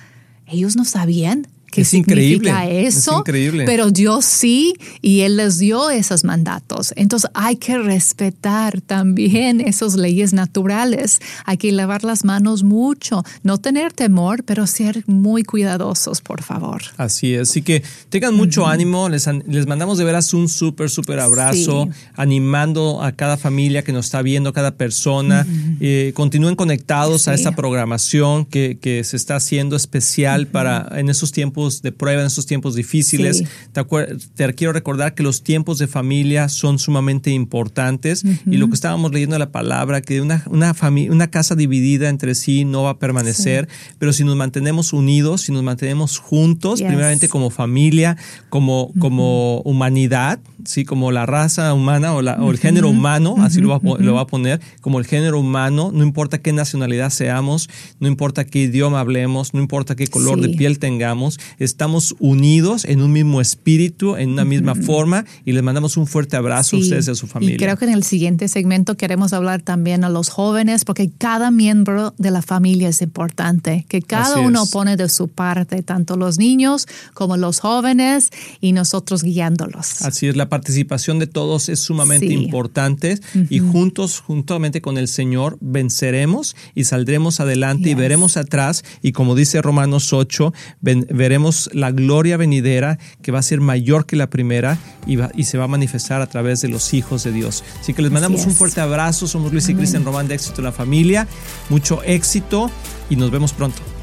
Ellos 0.49 0.77
no 0.77 0.85
sabían 0.85 1.47
qué 1.71 1.83
es 1.83 1.95
increíble. 1.95 2.51
eso, 2.87 3.13
es 3.13 3.19
increíble. 3.19 3.65
pero 3.65 3.91
Dios 3.91 4.25
sí, 4.25 4.75
y 5.03 5.21
Él 5.21 5.37
les 5.37 5.59
dio 5.59 5.91
esos 5.91 6.25
mandatos. 6.25 6.93
Entonces 6.97 7.31
hay 7.35 7.57
que 7.57 7.79
respetar 7.79 8.81
también 8.81 9.61
esas 9.61 9.95
leyes 9.95 10.33
naturales. 10.33 11.21
Hay 11.45 11.57
que 11.57 11.71
lavar 11.73 12.05
las 12.05 12.25
manos 12.25 12.63
mucho, 12.63 13.25
no 13.43 13.59
tener 13.59 13.93
temor, 13.93 14.45
pero 14.45 14.67
ser 14.67 15.05
muy 15.07 15.43
cuidadosos, 15.43 16.21
por 16.21 16.43
favor. 16.43 16.83
Así 16.97 17.35
es, 17.35 17.51
así 17.51 17.63
que 17.63 17.83
tengan 18.09 18.35
mucho 18.35 18.67
ánimo, 18.67 19.09
les, 19.09 19.29
les, 19.47 19.67
mandamos 19.67 19.99
de 19.99 20.05
veras 20.05 20.33
un 20.35 20.49
súper, 20.49 20.91
súper 20.91 21.21
abrazo, 21.21 21.89
animando 22.15 23.03
a 23.03 23.13
cada 23.13 23.37
familia 23.37 23.83
que 23.83 23.93
nos 23.93 24.07
está 24.07 24.23
viendo, 24.23 24.53
cada 24.53 24.73
persona. 24.73 25.47
Eh, 25.81 26.13
continúen 26.15 26.57
conectados 26.57 27.29
a 27.29 27.35
esta 27.35 27.53
programación 27.53 28.45
que, 28.45 28.79
que 28.81 29.05
se 29.05 29.17
está 29.17 29.37
haciendo 29.37 29.77
especial 29.77 30.47
para 30.47 30.89
en 30.93 31.09
esos 31.09 31.33
tiempos 31.33 31.58
de 31.83 31.93
prueba, 31.93 32.21
en 32.21 32.27
estos 32.27 32.47
tiempos 32.47 32.75
difíciles. 32.75 33.45
Te, 33.73 34.55
quiero 34.55 34.73
recordar 34.73 35.15
que 35.15 35.23
los 35.23 35.43
tiempos 35.43 35.79
de 35.79 35.87
familia 35.87 36.49
son 36.49 36.79
sumamente 36.79 37.31
importantes 37.31 38.25
y 38.47 38.57
lo 38.57 38.69
que 38.69 38.75
estábamos 38.75 39.13
leyendo 39.13 39.37
en 39.37 39.41
la 39.41 39.53
palabra, 39.53 40.01
que 40.01 40.21
una, 40.21 40.45
una, 40.49 40.75
una 41.11 41.31
casa 41.31 41.55
dividida 41.55 42.09
entre 42.09 42.35
sí 42.35 42.65
no 42.65 42.85
va 42.85 42.91
a 42.91 42.99
permanecer, 42.99 43.69
pero 43.99 44.13
si 44.13 44.25
nos 44.25 44.37
mantenemos 44.37 44.93
unidos, 44.93 45.43
si 45.43 45.53
nos 45.53 45.63
mantenemos 45.63 46.19
juntos, 46.19 46.81
primeramente 46.81 47.29
como 47.29 47.51
familia, 47.51 48.17
como, 48.49 48.93
como 48.99 49.61
humanidad, 49.63 50.41
¿sí? 50.65 50.85
como 50.85 51.13
la 51.13 51.27
raza 51.27 51.75
humana 51.75 52.15
o, 52.15 52.23
la, 52.23 52.35
o 52.43 52.51
el 52.51 52.59
género 52.59 52.89
humano, 52.89 53.37
así 53.41 53.61
lo 53.61 53.69
va, 53.69 53.81
lo 53.99 54.15
va 54.15 54.23
a 54.23 54.27
poner, 54.27 54.61
como 54.81 54.99
el 54.99 55.07
género 55.07 55.41
humano, 55.41 55.91
no 55.93 56.05
importa 56.05 56.39
qué 56.39 56.53
nacionalidad 56.53 57.11
seamos, 57.11 57.69
no 58.01 58.09
importa 58.09 58.45
qué 58.45 58.61
idioma 58.61 59.01
hablemos, 59.01 59.55
no 59.55 59.61
importa 59.61 59.97
qué 59.97 60.07
color 60.07 60.41
de 60.41 60.51
piel 60.51 60.79
tengamos, 60.79 61.39
estamos 61.59 62.15
unidos 62.19 62.85
en 62.85 63.03
un 63.03 63.13
mismo 63.13 63.41
espíritu, 63.41 64.17
en 64.17 64.31
una 64.31 64.45
misma 64.45 64.75
forma 64.75 65.25
y 65.45 65.53
les 65.53 65.63
mandamos 65.63 65.97
un 65.97 66.07
fuerte 66.07 66.37
abrazo 66.37 66.77
a 66.77 66.81
ustedes 66.81 67.09
y 67.09 67.11
a 67.11 67.15
su 67.15 67.27
familia. 67.27 67.55
Y 67.55 67.59
creo 67.59 67.77
que 67.77 67.85
en 67.85 67.93
el 67.93 68.05
siguiente 68.05 68.49
segmento 68.49 68.97
queremos 68.97 69.33
hablar 69.33 69.63
también 69.63 70.05
a 70.05 70.09
los 70.09 70.29
jóvenes 70.29 70.85
porque 70.85 71.11
cada 71.17 71.51
miembro 71.51 72.15
de 72.19 72.31
la 72.31 72.43
familia 72.43 72.89
es 72.89 73.03
importante, 73.03 73.85
que 73.89 74.03
cada 74.03 74.41
uno 74.41 74.67
pone 74.67 74.97
de 74.97 75.09
su 75.09 75.29
parte, 75.29 75.83
tanto 75.83 76.17
los 76.17 76.39
niños 76.39 76.87
como 77.15 77.37
los 77.37 77.61
jóvenes 77.61 78.31
y 78.61 78.73
nosotros 78.73 79.23
guiándolos. 79.23 80.03
Así 80.03 80.29
es, 80.29 80.37
la 80.37 80.49
participación 80.49 81.19
de 81.19 81.27
todos 81.27 81.69
es 81.69 81.81
sumamente 81.81 82.27
importante 82.27 83.19
y 83.51 83.59
juntos, 83.59 84.21
juntamente 84.21 84.81
con 84.81 84.99
el 84.99 85.09
Señor, 85.09 85.59
venceremos 85.61 86.57
y 86.75 86.85
saldremos 86.85 87.41
adelante 87.41 87.91
y 87.91 87.95
veremos 87.95 88.37
atrás 88.37 88.85
y 89.03 89.13
como 89.13 89.35
dice 89.35 89.63
Romanos 89.63 90.13
8, 90.13 90.53
veremos 90.81 91.38
la 91.73 91.91
gloria 91.91 92.37
venidera 92.37 92.99
que 93.23 93.33
va 93.33 93.39
a 93.39 93.43
ser 93.43 93.61
mayor 93.61 94.07
que 94.07 94.17
la 94.17 94.31
primera 94.31 94.79
y, 95.07 95.19
y 95.35 95.45
se 95.45 95.59
va 95.59 95.65
a 95.65 95.69
manifestar 95.69 96.21
a 96.21 96.27
través 96.27 96.61
de 96.61 96.69
los 96.69 96.95
hijos 96.95 97.25
de 97.25 97.33
Dios. 97.33 97.65
Así 97.81 97.95
que 97.95 98.03
les 98.03 98.11
mandamos 98.11 98.47
un 98.47 98.55
fuerte 98.55 98.81
abrazo. 98.81 99.27
Somos 99.27 99.53
Luis 99.53 99.69
y 99.69 99.75
Cristian 99.75 100.05
Román 100.05 100.29
de 100.29 100.35
Éxito 100.35 100.61
en 100.61 100.65
la 100.65 100.73
Familia. 100.73 101.27
Mucho 101.69 102.03
éxito 102.03 102.71
y 103.11 103.17
nos 103.17 103.31
vemos 103.31 103.53
pronto. 103.53 103.98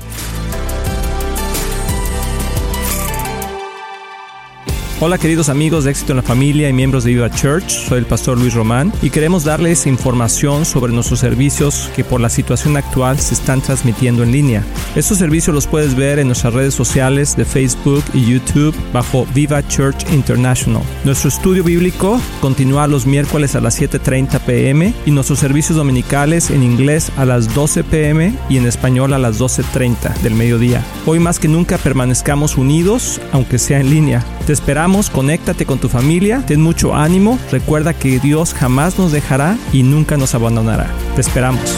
Hola 5.02 5.18
queridos 5.18 5.50
amigos 5.50 5.84
de 5.84 5.92
Éxito 5.92 6.14
en 6.14 6.16
la 6.16 6.24
Familia 6.24 6.70
y 6.70 6.74
miembros 6.74 7.04
de 7.04 7.12
Viva 7.12 7.30
Church, 7.30 7.68
soy 7.68 8.00
el 8.00 8.06
pastor 8.06 8.40
Luis 8.40 8.54
Román 8.54 8.94
y 9.02 9.10
queremos 9.10 9.44
darles 9.44 9.88
información 9.88 10.64
sobre 10.64 10.94
nuestros 10.94 11.20
servicios 11.20 11.92
que 11.98 12.06
por 12.06 12.22
la 12.22 12.30
situación 12.30 12.78
actual 12.78 13.20
se 13.20 13.34
están 13.34 13.60
transmitiendo 13.60 14.24
en 14.24 14.32
línea. 14.32 14.64
Estos 14.96 15.18
servicios 15.18 15.54
los 15.54 15.68
puedes 15.68 15.96
ver 15.96 16.18
en 16.18 16.28
nuestras 16.28 16.54
redes 16.54 16.74
sociales 16.74 17.36
de 17.36 17.44
Facebook 17.44 18.06
y 18.14 18.26
YouTube 18.26 18.74
bajo 18.94 19.28
Viva 19.36 19.68
Church 19.68 20.10
International. 20.14 20.82
Nuestro 21.04 21.28
estudio 21.28 21.66
bíblico 21.66 22.22
continúa 22.40 22.88
los 22.88 23.06
miércoles 23.06 23.54
a 23.56 23.60
las 23.60 23.78
7.30 23.82 24.40
pm 24.40 24.94
y 25.06 25.12
nuestros 25.12 25.40
servicios 25.40 25.78
dominicales 25.78 26.50
en 26.52 26.64
inglés 26.64 27.12
a 27.18 27.26
las 27.26 27.54
12 27.54 27.84
pm 27.84 28.34
y 28.48 28.58
en 28.58 28.66
español 28.66 29.14
a 29.14 29.20
las 29.20 29.42
12.30 29.42 30.22
del 30.22 30.36
mediodía. 30.36 30.82
Hoy 31.06 31.20
más 31.20 31.38
que 31.38 31.50
nunca 31.50 31.78
permanezcamos 31.78 32.56
unidos, 32.56 33.20
aunque 33.34 33.60
sea 33.60 33.82
en 33.82 33.90
línea. 33.90 34.24
Te 34.48 34.54
esperamos 34.54 34.85
conéctate 35.12 35.66
con 35.66 35.80
tu 35.80 35.90
familia, 35.90 36.44
ten 36.46 36.62
mucho 36.62 36.96
ánimo, 36.96 37.40
recuerda 37.52 37.94
que 37.94 38.20
Dios 38.20 38.54
jamás 38.54 39.00
nos 39.00 39.12
dejará 39.12 39.58
y 39.74 39.82
nunca 39.82 40.16
nos 40.16 40.36
abandonará. 40.36 40.88
Te 41.16 41.22
esperamos. 41.22 41.76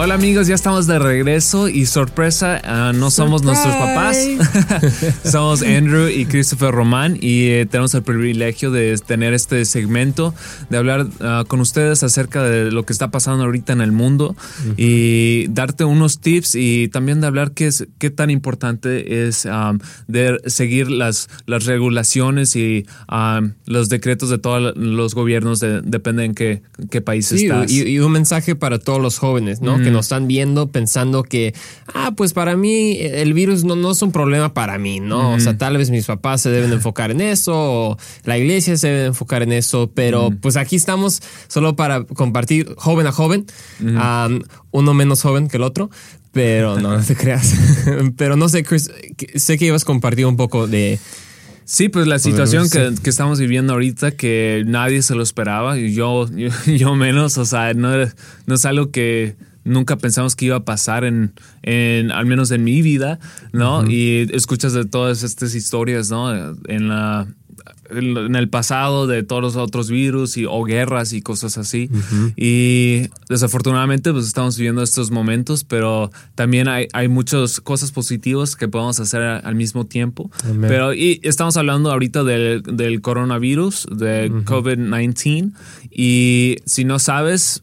Hola 0.00 0.14
amigos, 0.14 0.46
ya 0.46 0.54
estamos 0.54 0.86
de 0.86 1.00
regreso 1.00 1.68
y 1.68 1.84
sorpresa, 1.84 2.60
ah, 2.62 2.92
no 2.94 3.10
somos 3.10 3.42
nuestros 3.42 3.74
papás, 3.74 4.16
somos 5.24 5.62
Andrew 5.62 6.08
y 6.08 6.24
Christopher 6.24 6.70
Román 6.70 7.18
y 7.20 7.48
eh, 7.48 7.66
tenemos 7.66 7.96
el 7.96 8.04
privilegio 8.04 8.70
de 8.70 8.96
tener 9.04 9.34
este 9.34 9.64
segmento, 9.64 10.36
de 10.70 10.76
hablar 10.76 11.08
ah, 11.20 11.42
con 11.48 11.60
ustedes 11.60 12.04
acerca 12.04 12.44
de 12.44 12.70
lo 12.70 12.86
que 12.86 12.92
está 12.92 13.10
pasando 13.10 13.42
ahorita 13.42 13.72
en 13.72 13.80
el 13.80 13.90
mundo 13.90 14.36
y 14.76 15.48
darte 15.48 15.82
unos 15.82 16.20
tips 16.20 16.54
y 16.54 16.86
también 16.86 17.20
de 17.20 17.26
hablar 17.26 17.50
qué, 17.50 17.66
es, 17.66 17.88
qué 17.98 18.10
tan 18.10 18.30
importante 18.30 19.26
es 19.26 19.48
de 20.06 20.38
seguir 20.46 20.92
las, 20.92 21.28
las 21.46 21.64
regulaciones 21.64 22.54
y 22.54 22.86
los 23.66 23.88
decretos 23.88 24.30
de 24.30 24.38
todos 24.38 24.76
los 24.76 25.16
gobiernos, 25.16 25.58
de, 25.58 25.82
depende 25.82 26.24
en 26.24 26.36
qué, 26.36 26.62
qué 26.88 27.00
país 27.00 27.32
estás. 27.32 27.68
Y, 27.68 27.98
un 27.98 28.12
mensaje 28.12 28.54
para 28.54 28.78
todos 28.78 29.02
los 29.02 29.18
jóvenes, 29.18 29.60
¿no? 29.60 29.87
Nos 29.90 30.06
están 30.06 30.28
viendo 30.28 30.68
pensando 30.68 31.22
que, 31.22 31.54
ah, 31.94 32.12
pues 32.16 32.32
para 32.32 32.56
mí 32.56 32.98
el 33.00 33.34
virus 33.34 33.64
no, 33.64 33.76
no 33.76 33.90
es 33.92 34.02
un 34.02 34.12
problema 34.12 34.54
para 34.54 34.78
mí, 34.78 35.00
¿no? 35.00 35.34
O 35.34 35.40
sea, 35.40 35.56
tal 35.56 35.76
vez 35.76 35.90
mis 35.90 36.06
papás 36.06 36.40
se 36.40 36.50
deben 36.50 36.72
enfocar 36.72 37.10
en 37.10 37.20
eso, 37.20 37.52
o 37.54 37.98
la 38.24 38.38
iglesia 38.38 38.76
se 38.76 38.88
debe 38.88 39.06
enfocar 39.06 39.42
en 39.42 39.52
eso, 39.52 39.90
pero 39.94 40.30
pues 40.40 40.56
aquí 40.56 40.76
estamos 40.76 41.22
solo 41.48 41.76
para 41.76 42.04
compartir 42.04 42.74
joven 42.76 43.06
a 43.06 43.12
joven, 43.12 43.46
uno 44.70 44.94
menos 44.94 45.22
joven 45.22 45.48
que 45.48 45.56
el 45.56 45.62
otro, 45.62 45.90
pero 46.32 46.78
no, 46.78 46.96
no 46.96 47.02
te 47.02 47.16
creas. 47.16 47.54
pero 48.16 48.36
no 48.36 48.48
sé, 48.48 48.62
Chris, 48.62 48.90
sé 49.34 49.58
que 49.58 49.66
ibas 49.66 49.82
a 49.82 49.86
compartir 49.86 50.26
un 50.26 50.36
poco 50.36 50.66
de... 50.66 50.98
Sí, 51.64 51.90
pues 51.90 52.06
la 52.06 52.18
situación 52.18 52.70
que, 52.70 52.94
que, 53.02 53.10
estamos 53.10 53.38
viviendo 53.38 53.74
ahorita, 53.74 54.12
que 54.12 54.64
nadie 54.66 55.02
se 55.02 55.14
lo 55.14 55.22
esperaba, 55.22 55.78
y 55.78 55.92
yo, 55.92 56.26
yo, 56.66 56.94
menos, 56.96 57.36
o 57.36 57.44
sea, 57.44 57.74
no, 57.74 57.90
no 58.46 58.54
es 58.54 58.64
algo 58.64 58.90
que 58.90 59.36
nunca 59.68 59.96
pensamos 59.96 60.34
que 60.34 60.46
iba 60.46 60.56
a 60.56 60.64
pasar 60.64 61.04
en, 61.04 61.32
en 61.62 62.10
al 62.10 62.26
menos 62.26 62.50
en 62.50 62.64
mi 62.64 62.82
vida, 62.82 63.18
¿no? 63.52 63.88
Y 63.88 64.28
escuchas 64.32 64.72
de 64.72 64.84
todas 64.84 65.22
estas 65.22 65.54
historias, 65.54 66.10
¿no? 66.10 66.32
En 66.66 66.88
la 66.88 67.28
en 67.90 68.36
el 68.36 68.48
pasado 68.48 69.06
de 69.06 69.22
todos 69.22 69.42
los 69.42 69.56
otros 69.56 69.90
virus 69.90 70.36
y, 70.36 70.44
o 70.44 70.62
guerras 70.64 71.12
y 71.12 71.22
cosas 71.22 71.58
así. 71.58 71.90
Y 72.36 73.08
desafortunadamente 73.28 74.12
pues 74.12 74.26
estamos 74.26 74.56
viviendo 74.56 74.82
estos 74.82 75.10
momentos, 75.10 75.64
pero 75.64 76.10
también 76.34 76.68
hay, 76.68 76.88
hay 76.92 77.08
muchas 77.08 77.60
cosas 77.60 77.92
positivas 77.92 78.56
que 78.56 78.68
podemos 78.68 79.00
hacer 79.00 79.22
al 79.22 79.54
mismo 79.54 79.86
tiempo. 79.86 80.30
Pero 80.60 80.92
y 80.92 81.20
estamos 81.22 81.56
hablando 81.56 81.90
ahorita 81.90 82.24
del, 82.24 82.62
del 82.62 83.00
coronavirus, 83.00 83.86
de 83.90 84.30
COVID-19. 84.44 85.52
Y 85.90 86.56
si 86.66 86.84
no 86.84 86.98
sabes, 86.98 87.62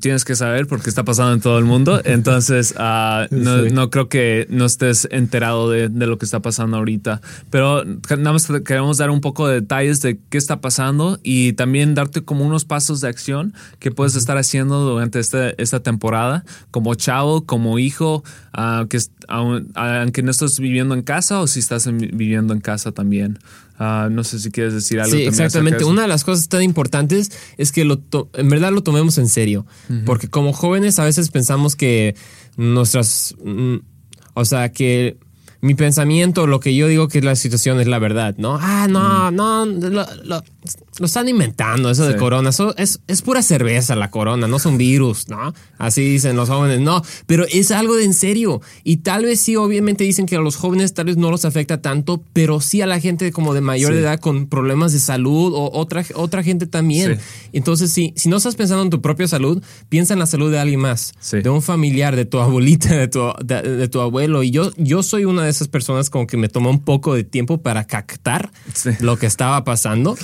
tienes 0.00 0.24
que 0.24 0.34
saber 0.34 0.66
porque 0.66 0.88
está 0.88 1.04
pasando 1.04 1.34
en 1.34 1.40
todo 1.40 1.58
el 1.58 1.64
mundo. 1.64 2.00
Entonces, 2.04 2.74
ah, 2.78 3.26
no, 3.30 3.90
creo 3.90 4.08
que 4.08 4.46
no 4.50 4.64
estés 4.64 5.08
enterado 5.10 5.70
de, 5.70 5.88
lo 5.88 6.18
que 6.18 6.24
está 6.24 6.40
pasando 6.40 6.76
ahorita. 6.76 7.20
Pero 7.50 7.84
nada 7.84 8.32
más 8.32 8.48
queremos 8.64 8.98
dar 8.98 9.10
un 9.10 9.20
poco 9.20 9.48
de 9.48 9.60
detalles 9.60 10.00
de 10.00 10.18
qué 10.30 10.38
está 10.38 10.60
pasando 10.60 11.18
y 11.22 11.52
también 11.54 11.94
darte 11.94 12.24
como 12.24 12.44
unos 12.44 12.64
pasos 12.64 13.00
de 13.00 13.08
acción 13.08 13.54
que 13.78 13.90
puedes 13.90 14.16
estar 14.16 14.36
haciendo 14.36 14.80
durante 14.80 15.18
este, 15.18 15.60
esta 15.62 15.80
temporada, 15.80 16.44
como 16.70 16.94
chavo, 16.94 17.44
como 17.46 17.78
hijo, 17.78 18.24
uh, 18.56 18.86
que, 18.86 18.98
aunque 19.28 20.22
no 20.22 20.30
estés 20.30 20.58
viviendo 20.58 20.94
en 20.94 21.02
casa 21.02 21.40
o 21.40 21.46
si 21.46 21.60
estás 21.60 21.86
viviendo 21.92 22.54
en 22.54 22.60
casa 22.60 22.92
también. 22.92 23.38
Ah, 23.78 24.08
no 24.10 24.22
sé 24.22 24.38
si 24.38 24.50
quieres 24.50 24.74
decir 24.74 25.00
algo. 25.00 25.16
Sí, 25.16 25.22
exactamente. 25.24 25.78
Una 25.90 26.02
de 26.02 26.08
las 26.08 26.24
cosas 26.24 26.48
tan 26.48 26.62
importantes 26.62 27.32
es 27.58 27.72
que 27.72 27.84
lo 27.84 27.98
to- 27.98 28.30
en 28.34 28.48
verdad 28.48 28.70
lo 28.72 28.82
tomemos 28.82 29.18
en 29.18 29.28
serio. 29.28 29.66
Porque 30.06 30.28
como 30.28 30.52
jóvenes 30.52 30.98
a 30.98 31.04
veces 31.04 31.30
pensamos 31.30 31.74
que 31.76 32.14
nuestras... 32.56 33.34
mm, 33.44 33.76
o 34.34 34.44
sea, 34.44 34.70
que 34.72 35.18
mi 35.60 35.74
pensamiento, 35.74 36.46
lo 36.46 36.58
que 36.60 36.74
yo 36.74 36.88
digo 36.88 37.08
que 37.08 37.18
es 37.18 37.24
la 37.24 37.36
situación 37.36 37.80
es 37.80 37.86
la 37.86 37.98
verdad, 37.98 38.34
¿no? 38.38 38.58
Ah, 38.60 38.86
no, 38.88 39.30
no, 39.30 39.64
lo, 39.66 40.06
lo- 40.24 40.44
lo 40.98 41.06
están 41.06 41.28
inventando, 41.28 41.90
eso 41.90 42.06
de 42.06 42.16
corona. 42.16 42.50
Eso 42.50 42.74
es, 42.76 43.00
es 43.08 43.22
pura 43.22 43.42
cerveza 43.42 43.96
la 43.96 44.10
corona, 44.10 44.46
no 44.46 44.56
es 44.58 44.66
un 44.66 44.78
virus, 44.78 45.28
¿no? 45.28 45.52
Así 45.78 46.02
dicen 46.02 46.36
los 46.36 46.48
jóvenes, 46.48 46.80
no, 46.80 47.02
pero 47.26 47.44
es 47.50 47.70
algo 47.70 47.96
de 47.96 48.04
en 48.04 48.14
serio. 48.14 48.60
Y 48.84 48.98
tal 48.98 49.24
vez 49.24 49.40
sí, 49.40 49.56
obviamente 49.56 50.04
dicen 50.04 50.26
que 50.26 50.36
a 50.36 50.40
los 50.40 50.56
jóvenes 50.56 50.94
tal 50.94 51.06
vez 51.06 51.16
no 51.16 51.30
los 51.30 51.44
afecta 51.44 51.80
tanto, 51.82 52.22
pero 52.32 52.60
sí 52.60 52.80
a 52.82 52.86
la 52.86 53.00
gente 53.00 53.32
como 53.32 53.54
de 53.54 53.60
mayor 53.60 53.92
Sí. 53.92 53.98
edad 53.98 54.20
con 54.20 54.46
problemas 54.46 54.92
de 54.92 55.00
salud 55.00 55.52
o 55.54 55.70
otra, 55.76 56.04
otra 56.14 56.42
gente 56.42 56.66
también. 56.66 57.16
Sí. 57.16 57.48
Entonces, 57.52 57.90
sí, 57.92 58.12
si 58.16 58.28
no 58.28 58.36
estás 58.36 58.54
pensando 58.54 58.82
en 58.82 58.90
tu 58.90 59.00
propia 59.00 59.26
salud, 59.26 59.62
piensa 59.88 60.12
en 60.12 60.18
la 60.20 60.26
salud 60.26 60.50
de 60.50 60.58
alguien 60.58 60.80
más, 60.80 61.12
de 61.32 61.48
un 61.50 61.62
familiar, 61.62 62.14
de 62.16 62.24
tu 62.24 62.38
abuelita, 62.38 62.94
de 62.96 63.08
tu, 63.08 63.20
de, 63.44 63.62
de 63.62 63.88
tu 63.88 64.00
abuelo. 64.00 64.42
Y 64.42 64.50
yo, 64.50 64.70
yo 64.76 65.02
soy 65.02 65.24
una 65.24 65.42
de 65.44 65.50
esas 65.50 65.68
personas 65.68 66.10
como 66.10 66.26
que 66.26 66.36
me 66.36 66.48
tomó 66.48 66.70
un 66.70 66.84
poco 66.84 67.14
de 67.14 67.24
tiempo 67.24 67.58
para 67.62 67.84
captar 67.86 68.50
lo 69.00 69.16
que 69.18 69.26
estaba 69.26 69.64
pasando. 69.64 70.16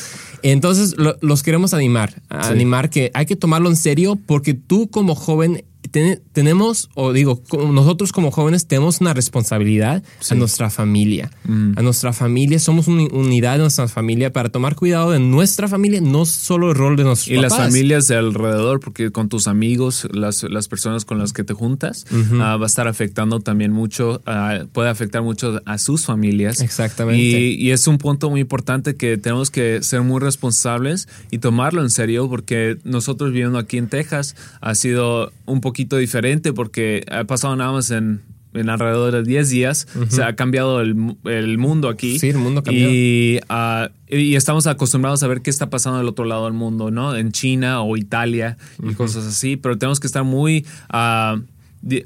Entonces, 0.42 0.94
lo- 0.98 1.16
los 1.20 1.42
queremos 1.42 1.74
animar, 1.74 2.22
a 2.28 2.44
Sí. 2.44 2.52
animar 2.52 2.90
que 2.90 3.10
hay 3.14 3.26
que 3.26 3.36
tomarlo 3.36 3.68
en 3.68 3.76
serio 3.76 4.16
porque 4.26 4.54
tú 4.54 4.88
como 4.88 5.14
joven 5.14 5.64
ten- 5.90 6.20
tenemos, 6.32 6.88
o 6.94 7.12
digo, 7.12 7.42
nosotros 7.70 8.12
como 8.12 8.30
jóvenes 8.30 8.66
tenemos 8.66 9.00
una 9.00 9.14
responsabilidad 9.14 10.02
a 10.30 10.34
nuestra 10.34 10.70
familia. 10.70 11.30
Mm. 11.44 11.72
A 11.76 11.82
nuestra 11.82 12.12
familia, 12.12 12.58
somos 12.58 12.88
una 12.88 13.04
unidad 13.12 13.54
de 13.54 13.58
nuestra 13.60 13.88
familia 13.88 14.32
para 14.32 14.48
tomar 14.50 14.76
cuidado 14.76 15.10
de 15.10 15.18
nuestra 15.18 15.68
familia, 15.68 16.00
no 16.00 16.24
solo 16.26 16.70
el 16.70 16.76
rol 16.76 16.96
de 16.96 17.04
nuestros 17.04 17.28
Y 17.36 17.40
las 17.40 17.56
familias 17.56 18.08
de 18.08 18.16
alrededor, 18.16 18.80
porque 18.80 19.10
con 19.10 19.28
tus 19.28 19.48
amigos, 19.48 20.06
las, 20.12 20.42
las 20.44 20.68
personas 20.68 21.04
con 21.04 21.18
las 21.18 21.32
que 21.32 21.44
te 21.44 21.54
juntas, 21.54 22.04
ah, 22.40 22.56
va 22.56 22.64
a 22.64 22.66
estar 22.66 22.88
afectando 22.88 23.40
también 23.40 23.72
mucho, 23.72 24.20
ah, 24.26 24.64
puede 24.72 24.88
afectar 24.90 25.22
mucho 25.22 25.60
a 25.64 25.78
sus 25.78 26.04
familias. 26.04 26.60
Exactamente. 26.60 27.20
Y, 27.22 27.54
y 27.54 27.70
es 27.70 27.86
un 27.86 27.98
punto 27.98 28.30
muy 28.30 28.40
importante 28.40 28.96
que 28.96 29.16
tenemos 29.16 29.50
que 29.50 29.82
ser 29.82 30.02
muy 30.02 30.20
responsables 30.20 31.08
y 31.30 31.38
tomarlo 31.38 31.82
en 31.82 31.90
serio, 31.90 32.28
porque 32.28 32.76
nosotros 32.84 33.32
viviendo 33.32 33.58
aquí 33.58 33.78
en 33.78 33.88
Texas 33.88 34.36
ha 34.60 34.74
sido 34.74 35.32
un 35.46 35.60
poquito 35.60 35.77
diferente, 35.86 36.52
porque 36.52 37.04
ha 37.10 37.24
pasado 37.24 37.54
nada 37.56 37.72
más 37.72 37.90
en, 37.90 38.22
en 38.54 38.70
alrededor 38.70 39.12
de 39.12 39.22
10 39.22 39.50
días, 39.50 39.86
se 40.08 40.22
ha 40.22 40.34
cambiado 40.34 40.80
el, 40.80 41.16
el 41.24 41.58
mundo 41.58 41.88
aquí. 41.88 42.18
Sí, 42.18 42.30
el 42.30 42.38
mundo 42.38 42.62
cambió. 42.62 42.88
Y, 42.90 43.40
ah, 43.48 43.90
y 44.08 44.34
estamos 44.36 44.66
acostumbrados 44.66 45.22
a 45.22 45.28
ver 45.28 45.42
qué 45.42 45.50
está 45.50 45.70
pasando 45.70 45.98
del 45.98 46.08
otro 46.08 46.24
lado 46.24 46.44
del 46.44 46.54
mundo, 46.54 46.90
¿no? 46.90 47.14
En 47.14 47.32
China 47.32 47.82
o 47.82 47.96
Italia 47.96 48.56
y 48.82 48.94
cosas 48.94 49.26
así, 49.26 49.56
pero 49.56 49.76
tenemos 49.78 50.00
que 50.00 50.06
estar 50.06 50.24
muy 50.24 50.66
ah, 50.88 51.38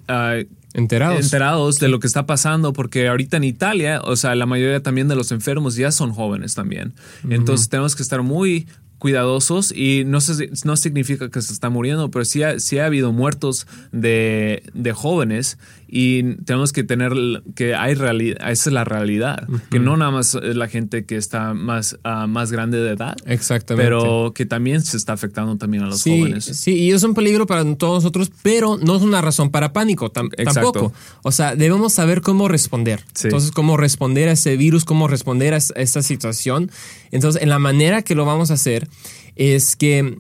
ah, 0.09 0.37
Enterados. 0.75 1.23
enterados 1.23 1.79
de 1.81 1.89
lo 1.89 2.01
que 2.01 2.07
está 2.07 2.25
pasando, 2.25 2.73
porque 2.73 3.09
ahorita 3.09 3.37
en 3.37 3.45
Italia, 3.45 4.01
o 4.05 4.17
sea, 4.17 4.35
la 4.35 4.47
mayoría 4.47 4.83
también 4.83 5.07
de 5.07 5.15
los 5.15 5.31
enfermos 5.31 5.77
ya 5.77 5.93
son 5.93 6.13
jóvenes 6.13 6.55
también. 6.55 6.95
Entonces 7.29 7.69
tenemos 7.69 7.95
que 7.95 8.03
estar 8.03 8.23
muy 8.23 8.67
cuidadosos 9.03 9.73
y 9.73 10.05
no, 10.07 10.21
se, 10.21 10.51
no 10.65 10.77
significa 10.77 11.29
que 11.29 11.43
se 11.43 11.53
está 11.53 11.71
muriendo, 11.71 12.09
pero 12.13 12.25
sí 12.25 12.45
ha, 12.45 12.61
sí 12.61 12.79
ha 12.79 12.87
habido 12.87 13.11
muertos 13.11 13.67
de, 13.91 14.63
de 14.75 14.93
jóvenes 14.93 15.59
y 15.95 16.37
tenemos 16.45 16.73
que 16.73 16.85
tener 16.85 17.13
que 17.55 17.75
hay 17.75 17.93
realidad, 17.93 18.39
esa 18.51 18.71
es 18.71 18.73
la 18.73 18.83
realidad, 18.85 19.47
que 19.71 19.79
no 19.79 19.95
nada 19.99 20.11
más 20.11 20.35
es 20.35 20.57
la 20.57 20.67
gente 20.67 21.05
que 21.05 21.19
está 21.19 21.53
más, 21.53 21.99
ah, 22.03 22.27
más 22.27 22.51
grande 22.51 22.79
de 22.79 22.93
edad, 22.93 23.15
Exactamente. 23.27 23.85
pero 23.85 24.33
que 24.35 24.47
también 24.47 24.81
se 24.81 24.97
está 24.97 25.13
afectando 25.13 25.59
también 25.59 25.83
a 25.83 25.87
los 25.89 26.01
sí, 26.01 26.19
jóvenes. 26.19 26.47
Sí, 26.47 26.73
y 26.77 26.93
es 26.93 27.03
un 27.03 27.13
peligro 27.13 27.47
para 27.47 27.63
todos 27.77 28.03
nosotros, 28.03 28.33
pero 28.43 28.79
no 28.79 28.97
es 28.97 29.03
una 29.03 29.21
razón 29.21 29.51
para 29.51 29.75
pánico 29.75 30.11
tam- 30.11 30.33
Exacto. 30.39 30.73
tampoco. 30.73 30.93
O 31.25 31.31
sea, 31.31 31.57
debemos 31.57 31.93
saber 31.93 32.23
cómo 32.23 32.49
responder. 32.49 33.05
Sí. 33.13 33.27
Entonces, 33.27 33.51
cómo 33.51 33.77
responder 33.77 34.31
a 34.31 34.33
ese 34.33 34.57
virus, 34.57 34.87
cómo 34.87 35.09
responder 35.09 35.53
a 35.53 35.59
es- 35.59 35.75
a 35.77 35.81
esta 35.83 36.01
situación. 36.01 36.71
Entonces, 37.11 37.43
en 37.43 37.51
la 37.51 37.59
manera 37.59 38.01
que 38.01 38.15
lo 38.15 38.25
vamos 38.25 38.51
a 38.51 38.55
hacer 38.55 38.89
es 39.37 39.77
que, 39.77 40.19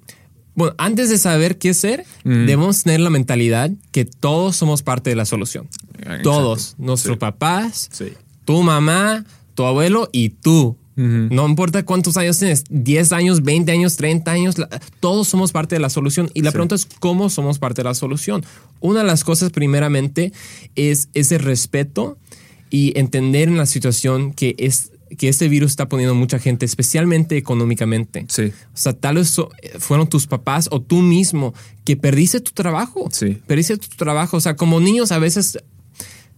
bueno, 0.54 0.75
antes 0.78 1.09
de 1.09 1.18
saber 1.18 1.59
qué 1.59 1.71
hacer, 1.71 2.04
Mm. 2.25 2.47
debemos 2.47 2.82
tener 2.82 3.00
la 3.00 3.11
mentalidad 3.11 3.71
que 3.90 4.04
todos 4.04 4.56
somos 4.56 4.82
parte 4.82 5.11
de 5.11 5.16
la 5.16 5.25
solución. 5.25 5.68
Exacto. 5.99 6.23
Todos, 6.30 6.75
nuestros 6.78 7.14
Sí. 7.14 7.18
papás, 7.18 7.88
Sí. 7.92 8.12
tu 8.44 8.62
mamá, 8.62 9.25
tu 9.54 9.64
abuelo 9.64 10.09
y 10.12 10.30
tú. 10.30 10.76
No 10.94 11.49
importa 11.49 11.85
cuántos 11.87 12.18
años 12.18 12.38
tienes, 12.38 12.64
10 12.68 13.12
años, 13.12 13.42
20 13.42 13.73
años, 13.73 13.97
30 13.97 14.30
años, 14.30 14.59
la- 14.59 14.68
todos 15.00 15.26
somos 15.26 15.50
parte 15.50 15.75
de 15.75 15.80
la 15.80 15.88
solución. 15.88 16.30
Y 16.35 16.42
la 16.42 16.50
Sí. 16.50 16.52
pregunta 16.52 16.75
es 16.75 16.87
cómo 17.00 17.30
somos 17.30 17.59
parte 17.59 17.80
de 17.82 17.88
la 17.88 17.94
solución. 17.94 18.44
Una 18.80 19.00
de 19.00 19.06
las 19.06 19.25
cosas 19.25 19.50
primeramente 19.50 20.33
es 20.76 21.09
ese 21.14 21.38
respeto 21.38 22.18
y 22.68 22.92
entender 22.98 23.48
en 23.48 23.57
la 23.57 23.64
situación 23.66 24.33
que 24.35 24.55
es 24.59 24.90
que 25.16 25.29
este 25.29 25.48
virus 25.48 25.72
está 25.72 25.88
poniendo 25.88 26.14
mucha 26.14 26.38
gente, 26.38 26.64
especialmente 26.66 27.37
económicamente. 27.37 28.27
Sí. 28.29 28.44
O 28.46 28.77
sea, 28.77 28.92
tal 28.92 29.16
vez 29.16 29.29
so- 29.29 29.51
fueron 29.79 30.09
tus 30.09 30.27
papás 30.27 30.68
o 30.72 30.81
tú 30.81 31.01
mismo 31.03 31.55
que 31.85 31.96
perdiste 31.96 32.40
tu 32.40 32.53
trabajo. 32.53 33.09
Sí. 33.12 33.38
Perdiste 33.46 33.77
tu 33.77 33.88
trabajo. 33.96 34.37
O 34.37 34.40
sea, 34.40 34.57
como 34.57 34.81
niños 34.81 35.12
a 35.12 35.18
veces 35.18 35.59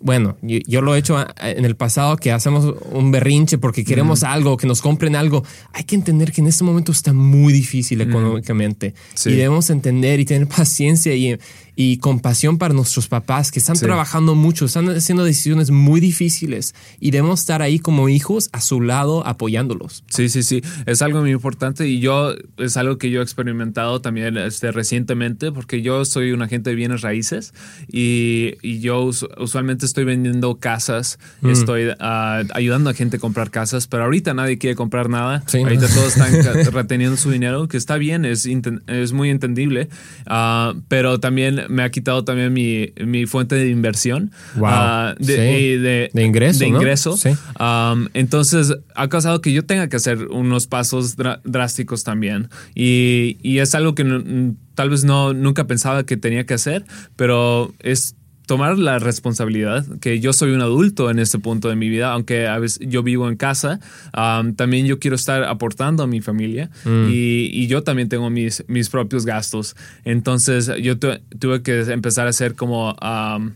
bueno, 0.01 0.37
yo, 0.43 0.59
yo 0.67 0.83
lo 0.83 0.95
he 0.95 0.99
hecho 0.99 1.17
a- 1.17 1.33
en 1.41 1.65
el 1.65 1.77
pasado 1.77 2.17
que 2.19 2.31
hacemos 2.31 2.75
un 2.93 3.11
berrinche 3.11 3.57
porque 3.57 3.85
queremos 3.85 4.23
algo, 4.23 4.59
que 4.59 4.67
nos 4.67 4.83
compren 4.83 5.17
algo. 5.17 5.45
Hay 5.73 5.85
que 5.85 5.95
entender 5.95 6.31
que 6.31 6.43
en 6.43 6.49
este 6.49 6.63
momento 6.63 6.93
está 6.93 7.15
muy 7.15 7.55
difícil 7.55 8.03
económicamente 8.03 8.93
Sí. 9.15 9.31
y 9.31 9.35
debemos 9.37 9.71
entender 9.71 10.21
y 10.21 10.27
tener 10.27 10.47
paciencia 10.49 11.15
y, 11.15 11.39
y 11.77 11.99
compasión 11.99 12.59
para 12.59 12.75
nuestros 12.75 13.09
papás 13.09 13.51
que 13.51 13.59
están 13.59 13.77
Sí. 13.77 13.85
trabajando 13.85 14.35
mucho, 14.35 14.67
están 14.67 14.89
haciendo 14.91 15.25
decisiones 15.25 15.71
muy 15.71 16.01
difíciles 16.01 16.75
y 17.01 17.11
debemos 17.11 17.41
estar 17.41 17.63
ahí 17.63 17.79
como 17.79 18.09
hijos 18.09 18.49
a 18.53 18.61
su 18.61 18.81
lado 18.81 19.27
apoyándolos. 19.27 20.05
Sí, 20.09 20.29
sí, 20.29 20.43
sí. 20.43 20.63
Es 20.87 21.03
algo 21.03 21.21
muy 21.21 21.33
importante 21.33 21.89
y 21.89 22.01
yo 22.01 22.35
es 22.59 22.77
algo 22.77 22.99
que 22.99 23.11
yo 23.11 23.21
he 23.21 23.23
experimentado 23.25 24.01
también 24.01 24.37
este, 24.37 24.71
recientemente 24.73 25.51
porque 25.53 25.83
yo 25.83 26.05
soy 26.05 26.33
un 26.33 26.43
agente 26.43 26.71
de 26.71 26.77
bienes 26.77 27.01
raíces 27.03 27.53
y, 27.91 28.55
y 28.63 28.81
yo 28.81 29.03
us- 29.03 29.27
usualmente 29.39 29.87
estoy 29.87 30.05
vendiendo 30.05 30.59
casas, 30.59 31.19
Mm. 31.41 31.51
estoy 31.51 31.83
ah, 32.01 32.43
ayudando 32.55 32.91
a 32.91 32.95
gente 32.95 33.17
a 33.17 33.21
comprar 33.21 33.51
casas, 33.51 33.87
pero 33.87 34.05
ahorita 34.05 34.35
nadie 34.35 34.59
quiere 34.59 34.77
comprar 34.77 35.09
nada. 35.09 35.43
Sí, 35.47 35.59
¿no? 35.59 35.65
ahorita 35.65 35.89
todos 35.89 36.17
están 36.17 36.33
reteniendo 36.73 37.17
su 37.17 37.31
dinero, 37.31 37.69
que 37.69 37.77
está 37.77 37.97
bien, 37.97 38.25
es, 38.25 38.47
es 38.87 39.13
muy 39.13 39.31
entendible, 39.31 39.89
Ah, 40.27 40.75
pero 40.89 41.21
también 41.21 41.64
me 41.69 41.83
ha 41.83 41.91
quitado 41.91 42.25
también 42.25 42.53
mi, 42.53 42.93
mi 43.05 43.27
fuente 43.27 43.55
de 43.57 43.69
inversión. 43.69 44.31
Wow. 44.57 44.67
ah, 44.71 45.15
de, 45.19 45.25
Sí. 45.35 45.77
de, 45.79 46.11
De 46.13 46.23
ingreso, 46.25 46.61
De 46.61 46.71
¿no? 46.71 46.77
ingreso. 46.79 47.17
Sí. 47.17 47.31
Um, 47.61 48.09
entonces 48.15 48.75
ha 48.95 49.09
causado 49.09 49.41
que 49.41 49.53
yo 49.53 49.65
tenga 49.65 49.89
que 49.89 49.97
hacer 49.97 50.27
unos 50.29 50.67
pasos 50.67 51.17
drásticos 51.45 52.05
también. 52.05 52.49
Y, 52.75 53.39
y 53.43 53.59
es 53.59 53.75
algo 53.75 53.95
que 53.95 54.05
no- 54.05 54.55
tal 54.75 54.91
vez 54.91 55.05
no 55.05 55.33
nunca 55.35 55.67
pensaba 55.67 56.05
que 56.05 56.17
tenía 56.17 56.45
que 56.47 56.55
hacer, 56.55 56.85
pero 57.17 57.73
es 57.81 58.17
tomar 58.47 58.79
la 58.79 58.99
responsabilidad 58.99 59.85
que 60.01 60.21
yo 60.21 60.33
soy 60.33 60.53
un 60.53 60.61
adulto 60.61 61.11
en 61.11 61.19
este 61.19 61.39
punto 61.39 61.69
de 61.69 61.77
mi 61.77 61.89
vida, 61.89 62.13
aunque 62.13 62.47
a 62.47 62.59
veces 62.59 62.87
yo 62.87 63.03
vivo 63.03 63.29
en 63.29 63.37
casa, 63.37 63.81
um, 64.17 64.55
también 64.55 64.87
yo 64.87 64.99
quiero 64.99 65.17
estar 65.17 65.45
aportando 65.45 66.03
a 66.03 66.07
mi 66.07 66.21
familia 66.21 66.71
y, 67.11 67.51
y 67.53 67.67
yo 67.69 67.83
también 67.83 68.09
tengo 68.09 68.29
mis, 68.31 68.63
mis 68.69 68.91
propios 68.91 69.25
gastos. 69.25 69.77
Entonces 70.05 70.71
yo 70.83 70.99
tu- 70.99 71.19
tuve 71.39 71.63
que 71.63 71.81
empezar 71.93 72.27
a 72.27 72.31
hacer 72.31 72.55
como... 72.55 72.95
um, 73.03 73.53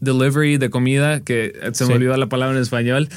delivery 0.00 0.58
de 0.58 0.70
comida, 0.70 1.20
que 1.20 1.52
se 1.72 1.86
me 1.86 1.94
olvidó 1.94 2.16
la 2.16 2.28
palabra 2.28 2.56
en 2.56 2.62
español. 2.62 3.08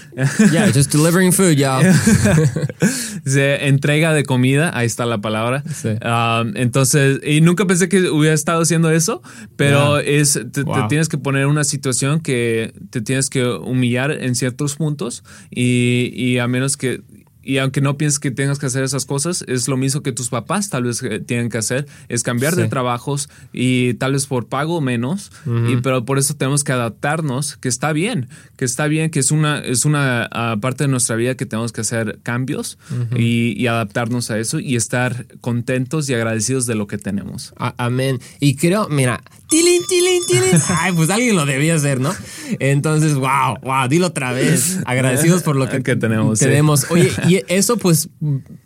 Yeah, 0.51 0.71
just 0.73 0.91
delivering 0.91 1.31
food, 1.31 1.55
y'all. 1.55 1.83
Se 3.25 3.67
entrega 3.67 4.13
de 4.13 4.23
comida, 4.23 4.71
ahí 4.73 4.87
está 4.87 5.05
la 5.05 5.19
palabra. 5.19 5.63
Sí. 5.73 5.89
Um, 5.89 6.55
entonces, 6.55 7.19
y 7.25 7.41
nunca 7.41 7.65
pensé 7.65 7.89
que 7.89 8.09
hubiera 8.09 8.33
estado 8.33 8.61
haciendo 8.61 8.89
eso, 8.91 9.21
pero 9.55 10.01
Yeah. 10.01 10.19
es, 10.21 10.33
te, 10.33 10.63
te 10.63 10.83
tienes 10.89 11.07
que 11.07 11.17
poner 11.17 11.43
en 11.43 11.49
una 11.49 11.63
situación 11.63 12.19
que 12.19 12.73
te 12.89 13.01
tienes 13.01 13.29
que 13.29 13.45
humillar 13.45 14.11
en 14.11 14.35
ciertos 14.35 14.75
puntos 14.75 15.23
y, 15.49 16.11
y 16.15 16.39
a 16.39 16.47
menos 16.47 16.77
que... 16.77 17.01
Y 17.43 17.57
aunque 17.57 17.81
no 17.81 17.97
pienses 17.97 18.19
que 18.19 18.31
tengas 18.31 18.59
que 18.59 18.65
hacer 18.65 18.83
esas 18.83 19.05
cosas, 19.05 19.43
es 19.47 19.67
lo 19.67 19.77
mismo 19.77 20.01
que 20.01 20.11
tus 20.11 20.29
papás 20.29 20.69
tal 20.69 20.83
vez 20.83 21.01
eh, 21.03 21.19
tienen 21.19 21.49
que 21.49 21.57
hacer, 21.57 21.87
es 22.09 22.23
cambiar 22.23 22.55
de 22.55 22.67
trabajos 22.67 23.29
y 23.53 23.95
tal 23.95 24.13
vez 24.13 24.27
por 24.27 24.47
pago 24.47 24.81
menos, 24.81 25.31
y, 25.67 25.77
pero 25.77 26.05
por 26.05 26.17
eso 26.17 26.35
tenemos 26.35 26.63
que 26.63 26.71
adaptarnos, 26.71 27.57
que 27.57 27.67
está 27.67 27.93
bien, 27.93 28.29
que 28.57 28.65
está 28.65 28.87
bien, 28.87 29.09
que 29.09 29.19
es 29.19 29.31
una, 29.31 29.59
es 29.59 29.85
una 29.85 30.27
ah, 30.31 30.57
parte 30.61 30.83
de 30.83 30.87
nuestra 30.89 31.15
vida 31.15 31.35
que 31.35 31.45
tenemos 31.45 31.71
que 31.71 31.81
hacer 31.81 32.19
cambios 32.23 32.77
y, 33.15 33.59
y 33.59 33.67
adaptarnos 33.67 34.31
a 34.31 34.39
eso 34.39 34.59
y 34.59 34.75
estar 34.75 35.25
contentos 35.41 36.09
y 36.09 36.13
agradecidos 36.13 36.65
de 36.65 36.75
lo 36.75 36.87
que 36.87 36.97
tenemos. 36.97 37.53
Amén. 37.57 38.19
Y 38.39 38.55
creo, 38.55 38.87
mira, 38.89 39.23
tilín, 39.49 39.81
tilín, 39.87 40.25
tilín. 40.27 40.61
Ay, 40.67 40.93
pues 40.93 41.09
alguien 41.09 41.35
lo 41.35 41.45
debía 41.45 41.75
hacer, 41.75 41.99
¿no? 41.99 42.13
Entonces, 42.59 43.15
wow, 43.15 43.57
wow, 43.61 43.87
dilo 43.87 44.07
otra 44.07 44.31
vez. 44.31 44.79
Agradecidos 44.85 45.43
por 45.43 45.55
lo 45.55 45.69
que, 45.69 45.83
Que 45.83 45.95
tenemos, 45.95 46.39
sí. 46.39 46.45
tenemos. 46.45 46.89
Oye, 46.89 47.11
y 47.27 47.30
eso 47.47 47.77
pues, 47.77 48.09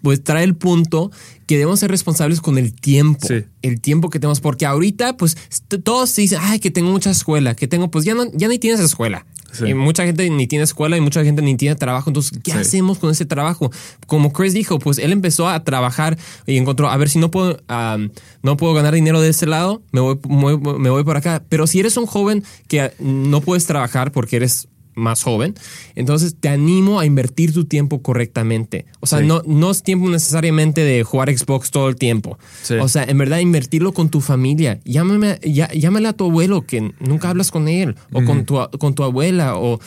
pues 0.01 0.23
trae 0.23 0.43
el 0.43 0.55
punto 0.55 1.11
que 1.47 1.57
debemos 1.57 1.79
ser 1.79 1.91
responsables 1.91 2.41
con 2.41 2.57
el 2.57 2.73
tiempo, 2.73 3.27
el 3.61 3.81
tiempo 3.81 4.09
que 4.09 4.19
tenemos, 4.19 4.41
porque 4.41 4.65
ahorita 4.65 5.17
pues 5.17 5.37
todos 5.83 6.15
dicen, 6.15 6.39
ay, 6.41 6.59
que 6.59 6.71
tengo 6.71 6.91
mucha 6.91 7.11
escuela, 7.11 7.55
que 7.55 7.67
tengo, 7.67 7.91
pues 7.91 8.05
ya 8.05 8.15
no, 8.15 8.25
ya 8.33 8.47
ni 8.47 8.59
tienes 8.59 8.79
escuela. 8.79 9.25
Y 9.65 9.73
mucha 9.73 10.03
gente 10.05 10.29
ni 10.29 10.47
tiene 10.47 10.63
escuela 10.63 10.97
y 10.97 11.01
mucha 11.01 11.23
gente 11.23 11.41
ni 11.41 11.55
tiene 11.55 11.75
trabajo. 11.75 12.09
Entonces, 12.09 12.39
¿qué 12.43 12.51
hacemos 12.51 12.97
con 12.99 13.11
ese 13.11 13.25
trabajo? 13.25 13.71
Como 14.05 14.33
Chris 14.33 14.53
dijo, 14.53 14.79
pues 14.79 14.97
él 14.97 15.13
empezó 15.13 15.47
a 15.47 15.63
trabajar 15.63 16.17
y 16.45 16.57
encontró, 16.57 16.89
a 16.89 16.97
ver 16.97 17.09
si 17.09 17.19
no 17.19 17.31
puedo, 17.31 17.61
no 18.41 18.57
puedo 18.57 18.73
ganar 18.73 18.93
dinero 18.93 19.21
de 19.21 19.29
ese 19.29 19.45
lado, 19.45 19.81
me 19.91 20.01
voy, 20.01 20.19
me 20.77 20.89
voy 20.89 21.03
por 21.03 21.17
acá. 21.17 21.43
Pero 21.47 21.67
si 21.67 21.79
eres 21.79 21.95
un 21.97 22.05
joven 22.05 22.43
que 22.67 22.91
no 22.99 23.41
puedes 23.41 23.65
trabajar 23.65 24.11
porque 24.11 24.35
eres 24.35 24.67
más 24.95 25.23
joven. 25.23 25.55
Entonces 25.95 26.35
te 26.39 26.49
animo 26.49 26.99
a 26.99 27.05
invertir 27.05 27.53
tu 27.53 27.65
tiempo 27.65 28.01
correctamente. 28.01 28.85
O 28.99 29.07
sea, 29.07 29.21
no, 29.21 29.41
no 29.45 29.71
es 29.71 29.83
tiempo 29.83 30.09
necesariamente 30.09 30.81
de 30.81 31.03
jugar 31.03 31.35
Xbox 31.35 31.71
todo 31.71 31.89
el 31.89 31.95
tiempo. 31.95 32.37
O 32.81 32.87
sea, 32.87 33.03
en 33.03 33.17
verdad 33.17 33.39
invertirlo 33.39 33.93
con 33.93 34.09
tu 34.09 34.21
familia. 34.21 34.79
Llámame, 34.85 35.39
llámale 35.43 36.07
a 36.07 36.13
tu 36.13 36.25
abuelo 36.25 36.65
que 36.65 36.93
nunca 36.99 37.29
hablas 37.29 37.51
con 37.51 37.67
él 37.67 37.95
o 38.11 38.23
con, 38.23 38.45
tu, 38.45 38.57
con 38.79 38.95
tu 38.95 39.03
abuela 39.03 39.57
o 39.57 39.79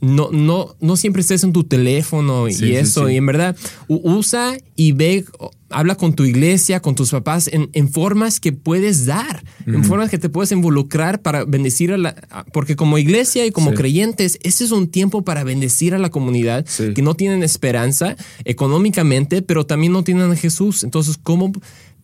no, 0.00 0.30
no, 0.30 0.76
no 0.80 0.96
siempre 0.96 1.22
estés 1.22 1.44
en 1.44 1.52
tu 1.52 1.64
teléfono 1.64 2.48
y 2.48 2.74
eso. 2.74 3.08
Y 3.08 3.16
en 3.16 3.26
verdad, 3.26 3.56
usa 3.88 4.56
y 4.76 4.92
ve, 4.92 5.24
habla 5.70 5.94
con 5.94 6.14
tu 6.14 6.24
iglesia, 6.24 6.80
con 6.80 6.94
tus 6.94 7.10
papás, 7.10 7.48
en, 7.50 7.88
formas 7.88 8.38
que 8.40 8.52
puedes 8.52 9.06
dar, 9.06 9.44
en 9.66 9.84
formas 9.84 10.10
que 10.10 10.18
te 10.18 10.28
puedes 10.28 10.52
involucrar 10.52 11.22
para 11.22 11.44
bendecir 11.44 11.92
a 11.92 11.98
la. 11.98 12.14
Porque 12.52 12.76
como 12.76 12.98
iglesia 12.98 13.46
y 13.46 13.50
como 13.50 13.72
creyentes, 13.72 14.38
este 14.42 14.64
es 14.64 14.72
un 14.72 14.88
tiempo 14.88 15.22
para 15.22 15.44
bendecir 15.44 15.94
a 15.94 15.98
la 15.98 16.10
comunidad 16.10 16.66
que 16.94 17.02
no 17.02 17.14
tienen 17.14 17.42
esperanza 17.42 18.16
económicamente, 18.44 19.42
pero 19.42 19.64
también 19.64 19.92
no 19.92 20.04
tienen 20.04 20.30
a 20.30 20.36
Jesús. 20.36 20.84
Entonces, 20.84 21.18
¿cómo 21.22 21.52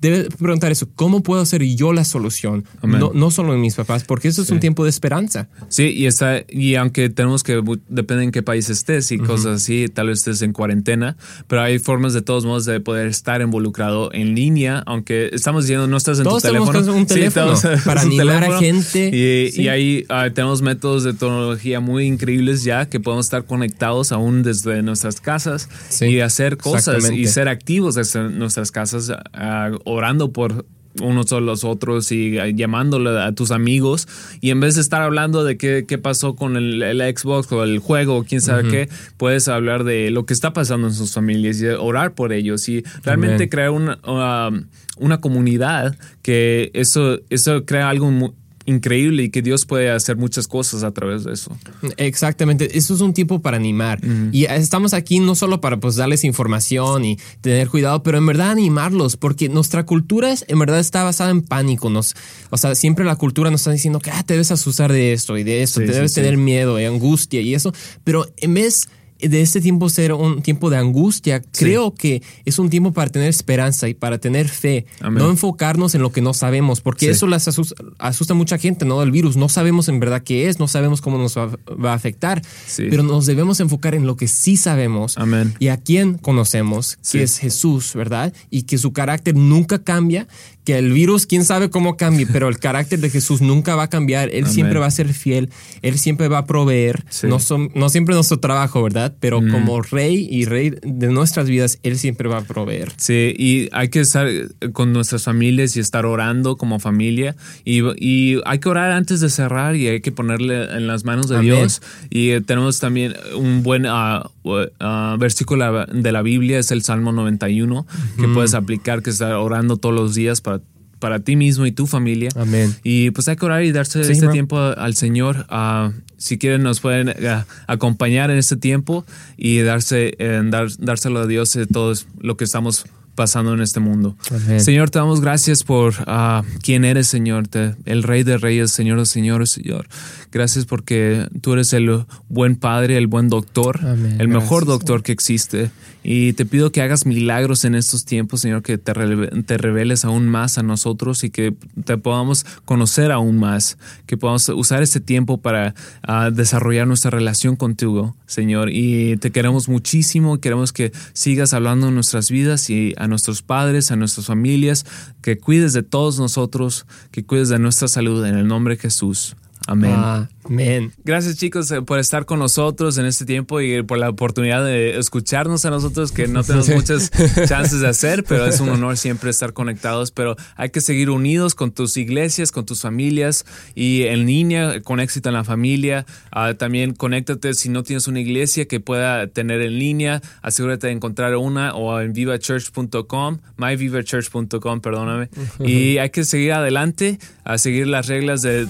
debe 0.01 0.29
preguntar 0.31 0.73
eso, 0.73 0.89
¿cómo 0.95 1.23
puedo 1.23 1.45
ser 1.45 1.63
yo 1.63 1.93
la 1.93 2.05
solución? 2.05 2.65
No, 2.83 3.13
no, 3.15 3.31
solo 3.31 3.55
en 3.55 3.61
mis 3.61 3.75
papás, 3.75 4.05
porque 4.05 4.29
eso 4.29 4.43
es 4.43 4.51
un 4.51 4.61
tiempo 4.61 4.85
de 4.85 4.91
esperanza. 4.91 5.49
Sí, 5.69 5.91
y 5.91 6.07
está, 6.07 6.43
y 6.49 6.77
aunque 6.77 7.11
tenemos 7.11 7.43
que, 7.43 7.63
depende 7.89 8.25
en 8.25 8.31
qué 8.31 8.43
país 8.43 8.71
estés 8.71 9.13
y 9.13 9.19
cosas 9.19 9.63
así, 9.63 9.89
tal 9.89 10.09
vez 10.09 10.21
estés 10.21 10.43
en 10.43 10.53
cuarentena, 10.53 11.17
pero 11.47 11.63
hay 11.63 11.79
formas 11.79 12.15
de 12.15 12.23
todos 12.23 12.45
modos 12.45 12.65
de 12.65 12.81
poder 12.81 13.09
estar 13.09 13.43
involucrado 13.43 14.13
en 14.13 14.35
línea, 14.35 14.83
aunque 14.87 15.31
estamos 15.33 15.65
diciendo 15.65 15.87
no 15.87 15.97
estás 15.97 16.19
en 16.19 16.25
tu 16.25 16.39
teléfono. 16.39 16.95
un 16.95 17.07
teléfono 17.07 17.55
para 17.85 18.01
animar 18.01 18.45
a 18.45 18.59
gente. 18.59 19.11
Y, 19.13 19.61
y 19.61 19.69
ahí 19.69 20.07
ah, 20.09 20.31
tenemos 20.33 20.63
métodos 20.63 21.05
de 21.05 21.13
tecnología 21.13 21.81
muy 21.81 22.07
increíbles 22.07 22.65
ya 22.65 22.89
que 22.89 23.01
podemos 23.01 23.27
estar 23.27 23.45
conectados 23.45 24.13
aún 24.13 24.43
desde 24.43 24.83
nuestras 24.83 25.21
casas 25.21 25.69
y 26.01 26.21
hacer 26.21 26.57
cosas 26.57 27.11
y 27.11 27.27
ser 27.27 27.49
activos 27.49 27.97
desde 27.97 28.31
nuestras 28.31 28.71
casas. 28.71 29.11
Uh, 29.11 29.90
orando 29.91 30.33
por 30.33 30.65
unos 31.01 31.31
o 31.33 31.41
los 31.41 31.65
otros 31.65 32.11
y 32.11 32.37
llamándole 32.55 33.11
a 33.21 33.33
tus 33.33 33.51
amigos. 33.51 34.09
Y 34.41 34.51
en 34.51 34.61
vez 34.61 34.75
de 34.75 34.81
estar 34.81 35.03
hablando 35.03 35.45
de 35.45 35.57
qué, 35.57 35.85
qué 35.87 35.99
pasó 35.99 36.35
con 36.35 36.57
el, 36.57 36.81
Xbox 37.17 37.51
o 37.53 37.63
el 37.63 37.79
juego 37.79 38.17
o 38.17 38.25
quién 38.25 38.41
sabe 38.41 38.69
qué, 38.69 38.89
puedes 39.17 39.49
hablar 39.49 39.85
de 39.85 40.11
lo 40.11 40.27
que 40.27 40.35
está 40.35 40.53
pasando 40.53 40.89
en 40.89 40.95
sus 40.95 41.15
familias 41.15 41.61
y 41.61 41.67
orar 41.67 42.15
por 42.15 42.33
ellos 42.33 42.69
y 42.69 42.83
realmente 43.05 43.49
crear 43.49 43.71
una, 43.71 43.99
um, 44.07 44.65
una 44.99 45.21
comunidad 45.21 45.97
que 46.23 46.71
eso, 46.75 47.21
eso 47.31 47.65
crea 47.65 47.89
algo 47.89 48.11
muy, 48.11 48.33
increíble 48.71 49.25
y 49.25 49.31
que 49.31 49.43
Dios 49.43 49.67
puede 49.67 49.91
hacer 49.91 50.17
muchas 50.17 50.49
cosas 50.49 50.83
a 50.83 50.93
través 50.93 51.25
de 51.25 51.33
eso. 51.33 51.57
Exactamente, 51.97 52.77
eso 52.77 52.95
es 52.95 53.01
un 53.01 53.13
tiempo 53.13 53.41
para 53.41 53.57
animar. 53.57 54.01
Y 54.33 54.45
estamos 54.45 54.95
aquí 54.95 55.19
no 55.19 55.35
solo 55.35 55.61
para 55.61 55.79
pues 55.79 55.97
darles 55.97 56.25
información 56.25 57.05
y 57.05 57.19
tener 57.41 57.69
cuidado, 57.69 58.03
pero 58.03 58.19
en 58.19 58.27
verdad 58.27 58.51
animarlos, 58.51 59.17
porque 59.17 59.49
nuestra 59.49 59.85
cultura 59.85 60.35
en 60.47 60.59
verdad 60.59 60.81
está 60.81 61.03
basada 61.03 61.31
en 61.31 61.43
pánico. 61.43 61.91
Nos, 61.91 62.15
o 62.51 62.57
sea, 62.57 62.75
siempre 62.75 63.05
la 63.05 63.17
cultura 63.17 63.51
nos 63.51 63.63
está 63.63 63.73
diciendo 63.73 64.01
que 64.01 64.11
ah, 64.11 64.23
te 64.23 64.35
debes 64.35 64.51
asustar 64.51 64.93
de 64.93 65.13
esto 65.13 65.37
y 65.37 65.45
de 65.45 65.63
esto, 65.63 65.81
te 65.81 65.87
debes 65.93 66.15
tener 66.15 66.37
miedo 66.37 66.81
y 66.81 66.85
angustia 66.85 67.41
y 67.41 67.55
eso, 67.55 67.73
pero 68.05 68.27
en 68.39 68.55
vez 68.55 68.89
de 69.23 69.41
este 69.41 69.61
tiempo 69.61 69.89
ser 69.89 70.13
un 70.13 70.43
tiempo 70.43 70.71
de 70.71 70.77
angustia, 70.77 71.43
creo 71.43 71.95
que 71.95 72.23
es 72.45 72.59
un 72.59 72.71
tiempo 72.71 72.93
para 72.93 73.11
tener 73.11 73.29
esperanza 73.29 73.89
y 73.89 73.95
para 73.95 74.19
tener 74.19 74.49
fe. 74.49 74.87
No 75.11 75.31
enfocarnos 75.31 75.95
en 75.95 76.03
lo 76.03 76.13
que 76.13 76.21
no 76.21 76.35
sabemos, 76.35 76.81
porque 76.81 77.11
eso 77.11 77.27
las 77.27 77.49
asusta, 77.49 77.75
a 77.99 78.35
mucha 78.35 78.59
gente, 78.59 78.85
¿no? 78.85 79.03
El 79.03 79.11
virus, 79.11 79.37
no 79.37 79.49
sabemos 79.49 79.89
en 79.89 80.01
verdad 80.01 80.23
qué 80.23 80.49
es, 80.49 80.59
no 80.59 80.69
sabemos 80.69 81.01
cómo 81.01 81.19
nos 81.19 81.37
va, 81.37 81.93
a 81.93 81.95
afectar, 81.95 82.43
pero 82.77 83.03
nos 83.03 83.27
debemos 83.27 83.61
enfocar 83.61 83.95
en 83.95 84.07
lo 84.07 84.17
que 84.17 84.29
sí 84.29 84.57
sabemos 84.57 85.17
y 85.59 85.69
a 85.69 85.77
quién 85.77 86.19
conocemos, 86.19 86.99
que 87.11 87.23
es 87.23 87.39
Jesús, 87.39 87.95
¿verdad? 87.95 88.33
Y 88.51 88.63
que 88.63 88.79
su 88.79 88.93
carácter 88.93 89.37
nunca 89.37 89.83
cambia, 89.83 90.27
que 90.71 90.79
el 90.79 90.93
virus, 90.93 91.27
quién 91.27 91.45
sabe 91.45 91.69
cómo 91.69 91.97
cambie, 91.97 92.27
pero 92.27 92.49
el 92.49 92.61
carácter 92.61 93.01
de 93.01 93.11
Jesús 93.11 93.41
nunca 93.41 93.75
va 93.75 93.85
a 93.85 93.91
cambiar. 93.91 94.31
Él 94.33 94.47
siempre 94.47 94.79
va 94.79 94.87
a 94.87 94.91
ser 94.93 95.13
fiel, 95.13 95.51
Él 95.83 95.99
siempre 95.99 96.29
va 96.29 96.39
a 96.39 96.45
proveer. 96.47 97.05
No, 97.25 97.41
son, 97.41 97.73
no 97.75 97.89
siempre 97.89 98.15
nuestro 98.15 98.39
trabajo, 98.39 98.81
¿verdad? 98.81 99.13
Pero 99.19 99.41
como 99.51 99.83
rey 99.83 100.29
y 100.31 100.45
rey 100.45 100.73
de 100.83 101.09
nuestras 101.09 101.49
vidas, 101.49 101.81
Él 101.83 101.99
siempre 101.99 102.29
va 102.29 102.39
a 102.39 102.43
proveer. 102.43 102.93
Sí, 102.99 103.35
y 103.37 103.69
hay 103.73 103.89
que 103.89 103.99
estar 103.99 104.29
con 104.73 104.93
nuestras 104.93 105.25
familias 105.25 105.77
y 105.77 105.81
estar 105.81 106.07
orando 106.07 106.57
como 106.57 106.79
familia. 106.79 107.35
Y, 107.65 107.83
y 107.97 108.41
hay 108.45 108.61
que 108.61 108.69
orar 108.69 108.93
antes 108.93 109.19
de 109.19 109.29
cerrar 109.29 109.75
y 109.75 109.89
hay 109.89 110.01
que 110.01 110.13
ponerle 110.13 110.77
en 110.77 110.87
las 110.87 111.05
manos 111.05 111.29
de 111.29 111.41
Dios. 111.41 111.83
Y 112.11 112.31
eh, 112.31 112.43
tenemos 112.43 112.79
también 112.79 113.17
un 113.37 113.65
buen 113.65 113.87
uh, 113.87 114.23
uh, 114.45 115.19
versículo 115.19 115.87
de 115.87 116.13
la 116.13 116.23
Biblia, 116.23 116.61
es 116.61 116.71
el 116.71 116.83
Salmo 116.83 117.11
91, 117.11 117.87
que 118.21 118.29
puedes 118.29 118.55
aplicar, 118.55 119.03
que 119.03 119.11
estar 119.11 119.33
orando 119.33 119.77
todos 119.77 119.95
los 119.95 120.15
días 120.15 120.41
para 120.41 120.60
para 121.01 121.19
ti 121.19 121.35
mismo 121.35 121.67
y 121.67 121.73
tu 121.73 121.87
familia. 121.89 122.31
Amén. 122.37 122.75
Y 122.85 123.11
pues 123.11 123.27
hay 123.29 123.37
que 123.37 123.45
orar 123.45 123.65
y 123.65 123.73
darse 123.73 124.01
este 124.03 124.29
tiempo 124.29 124.59
al 124.59 124.95
Señor. 124.95 125.47
Uh, 125.51 125.93
si 126.17 126.39
quieren, 126.39 126.63
nos 126.63 126.81
pueden 126.81 127.09
uh, 127.09 127.45
acompañar 127.67 128.31
en 128.31 128.39
este 128.39 128.57
tiempo 128.57 129.05
y 129.37 129.59
darse, 129.61 130.17
dar, 130.45 130.69
dárselo 130.79 131.21
a 131.21 131.27
Dios 131.27 131.53
de 131.55 131.67
todo 131.67 131.95
lo 132.21 132.37
que 132.37 132.45
estamos 132.45 132.85
pasando 133.15 133.53
en 133.53 133.61
este 133.61 133.81
mundo. 133.81 134.17
Señor, 134.59 134.91
te 134.91 134.99
damos 134.99 135.21
gracias 135.21 135.63
por 135.63 135.93
uh, 136.07 136.43
quién 136.63 136.85
eres, 136.85 137.07
Señor, 137.07 137.49
el 137.85 138.03
Rey 138.03 138.23
de 138.23 138.39
Reyes, 138.39 138.71
Señor 138.71 138.99
de 138.99 139.07
Señores, 139.07 139.51
Señor. 139.51 139.89
Gracias 140.33 140.65
porque 140.65 141.27
tú 141.41 141.55
eres 141.55 141.73
el 141.73 142.05
buen 142.29 142.55
Padre, 142.55 142.97
el 142.97 143.09
buen 143.09 143.29
doctor, 143.29 143.81
el 144.19 144.29
mejor 144.29 144.65
doctor 144.65 145.03
que 145.03 145.11
existe. 145.11 145.71
Y 146.03 146.33
te 146.33 146.47
pido 146.47 146.73
que 146.73 146.81
hagas 146.81 147.05
milagros 147.05 147.65
en 147.65 147.75
estos 147.75 148.05
tiempos, 148.05 148.41
Señor, 148.41 148.63
que 148.63 148.79
te, 148.79 148.93
te 148.93 149.59
reveles 149.59 150.05
aún 150.05 150.29
más 150.29 150.57
a 150.57 150.63
nosotros 150.63 151.25
y 151.25 151.31
que 151.31 151.55
te 151.85 151.99
podamos 151.99 152.47
conocer 152.65 153.13
aún 153.13 153.39
más, 153.39 153.77
que 154.07 154.17
podamos 154.17 154.49
usar 154.51 154.83
este 154.83 155.01
tiempo 155.01 155.39
para 155.39 155.75
uh, 156.09 156.31
desarrollar 156.31 156.87
nuestra 156.87 157.11
relación 157.11 157.57
contigo, 157.57 158.17
Señor. 158.27 158.71
Y 158.71 159.17
te 159.19 159.31
queremos 159.33 159.69
muchísimo, 159.69 160.41
queremos 160.41 160.73
que 160.73 160.93
sigas 161.13 161.53
hablando 161.53 161.89
en 161.89 161.95
nuestras 161.95 162.31
vidas 162.31 162.71
y 162.71 162.95
a 162.97 163.09
nuestros 163.09 163.43
padres, 163.43 163.91
a 163.91 163.97
nuestras 163.97 164.27
familias, 164.27 164.87
que 165.21 165.39
cuides 165.39 165.73
de 165.73 165.83
todos 165.83 166.19
nosotros, 166.19 166.87
que 167.11 167.25
cuides 167.25 167.49
de 167.49 167.59
nuestra 167.59 167.89
salud 167.89 168.25
en 168.25 168.37
el 168.37 168.47
nombre 168.47 168.77
de 168.77 168.81
Jesús. 168.81 169.37
Amén. 169.71 170.29
Amén. 170.45 170.93
Gracias 171.05 171.37
chicos 171.37 171.71
eh, 171.71 171.81
por 171.81 172.01
estar 172.01 172.27
con 172.27 172.41
nosotros 172.41 172.99
en 172.99 173.07
este 173.07 173.25
tiempo 173.25 173.61
y 173.61 173.85
por 173.85 173.99
la 173.99 174.09
oportunidad 174.09 174.65
de 174.65 174.99
escucharnos 174.99 175.65
a 175.65 175.71
nosotros 175.71 176.11
que 176.11 176.27
no 176.27 176.43
tenemos 176.43 176.69
muchas 176.71 177.11
chances 177.47 177.81
de 177.81 177.87
hacer, 177.87 178.25
pero 178.25 178.47
es 178.47 178.59
un 178.59 178.71
honor 178.71 178.97
siempre 178.97 179.31
estar 179.31 179.53
conectados, 179.53 180.11
pero 180.11 180.35
hay 180.57 180.71
que 180.71 180.81
seguir 180.81 181.09
unidos 181.09 181.55
con 181.55 181.71
tus 181.71 181.97
iglesias, 181.97 182.51
con 182.51 182.67
tus 182.67 182.81
familias 182.83 183.47
y 183.77 184.03
en 184.05 184.27
línea 184.27 184.81
con 184.83 184.99
éxito 184.99 185.29
en 185.29 185.37
la 185.37 185.45
familia. 185.45 186.05
Ah, 186.33 186.55
también 186.55 186.95
conéctate 186.95 187.55
si 187.55 187.69
no 187.69 187.85
tienes 187.85 188.09
una 188.09 188.19
iglesia 188.19 188.67
que 188.67 188.81
pueda 188.81 189.29
tener 189.29 189.61
en 189.61 189.79
línea, 189.79 190.21
asegúrate 190.43 190.89
de 190.89 190.95
encontrar 190.95 191.37
una 191.37 191.77
o 191.77 192.01
en 192.01 192.13
vivachurch.com, 192.13 193.39
myvivachurch.com, 193.57 194.81
perdóname. 194.81 195.29
Y 195.61 195.99
hay 195.99 196.11
que 196.11 196.25
seguir 196.25 196.55
adelante, 196.55 197.21
a 197.45 197.57
seguir 197.59 197.87
las 197.87 198.09
reglas 198.09 198.43
de, 198.43 198.67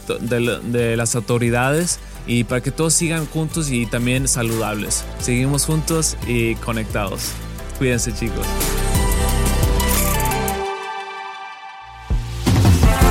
las 0.96 1.14
autoridades 1.14 1.98
y 2.26 2.44
para 2.44 2.60
que 2.60 2.70
todos 2.70 2.94
sigan 2.94 3.26
juntos 3.26 3.70
y 3.70 3.86
también 3.86 4.28
saludables. 4.28 5.04
Seguimos 5.20 5.66
juntos 5.66 6.16
y 6.26 6.54
conectados. 6.56 7.32
Cuídense 7.78 8.12
chicos. 8.12 8.46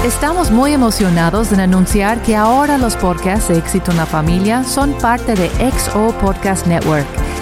Estamos 0.06 0.50
muy 0.50 0.74
emocionados 0.74 1.52
en 1.52 1.60
anunciar 1.60 2.22
que 2.24 2.36
ahora 2.36 2.78
los 2.78 2.96
podcasts 2.96 3.50
de 3.50 3.58
éxito 3.58 3.92
en 3.92 3.98
la 3.98 4.06
familia 4.06 4.64
son 4.64 4.94
parte 4.94 5.36
de 5.36 5.50
XO 5.72 6.18
Podcast 6.20 6.66
Network 6.68 7.29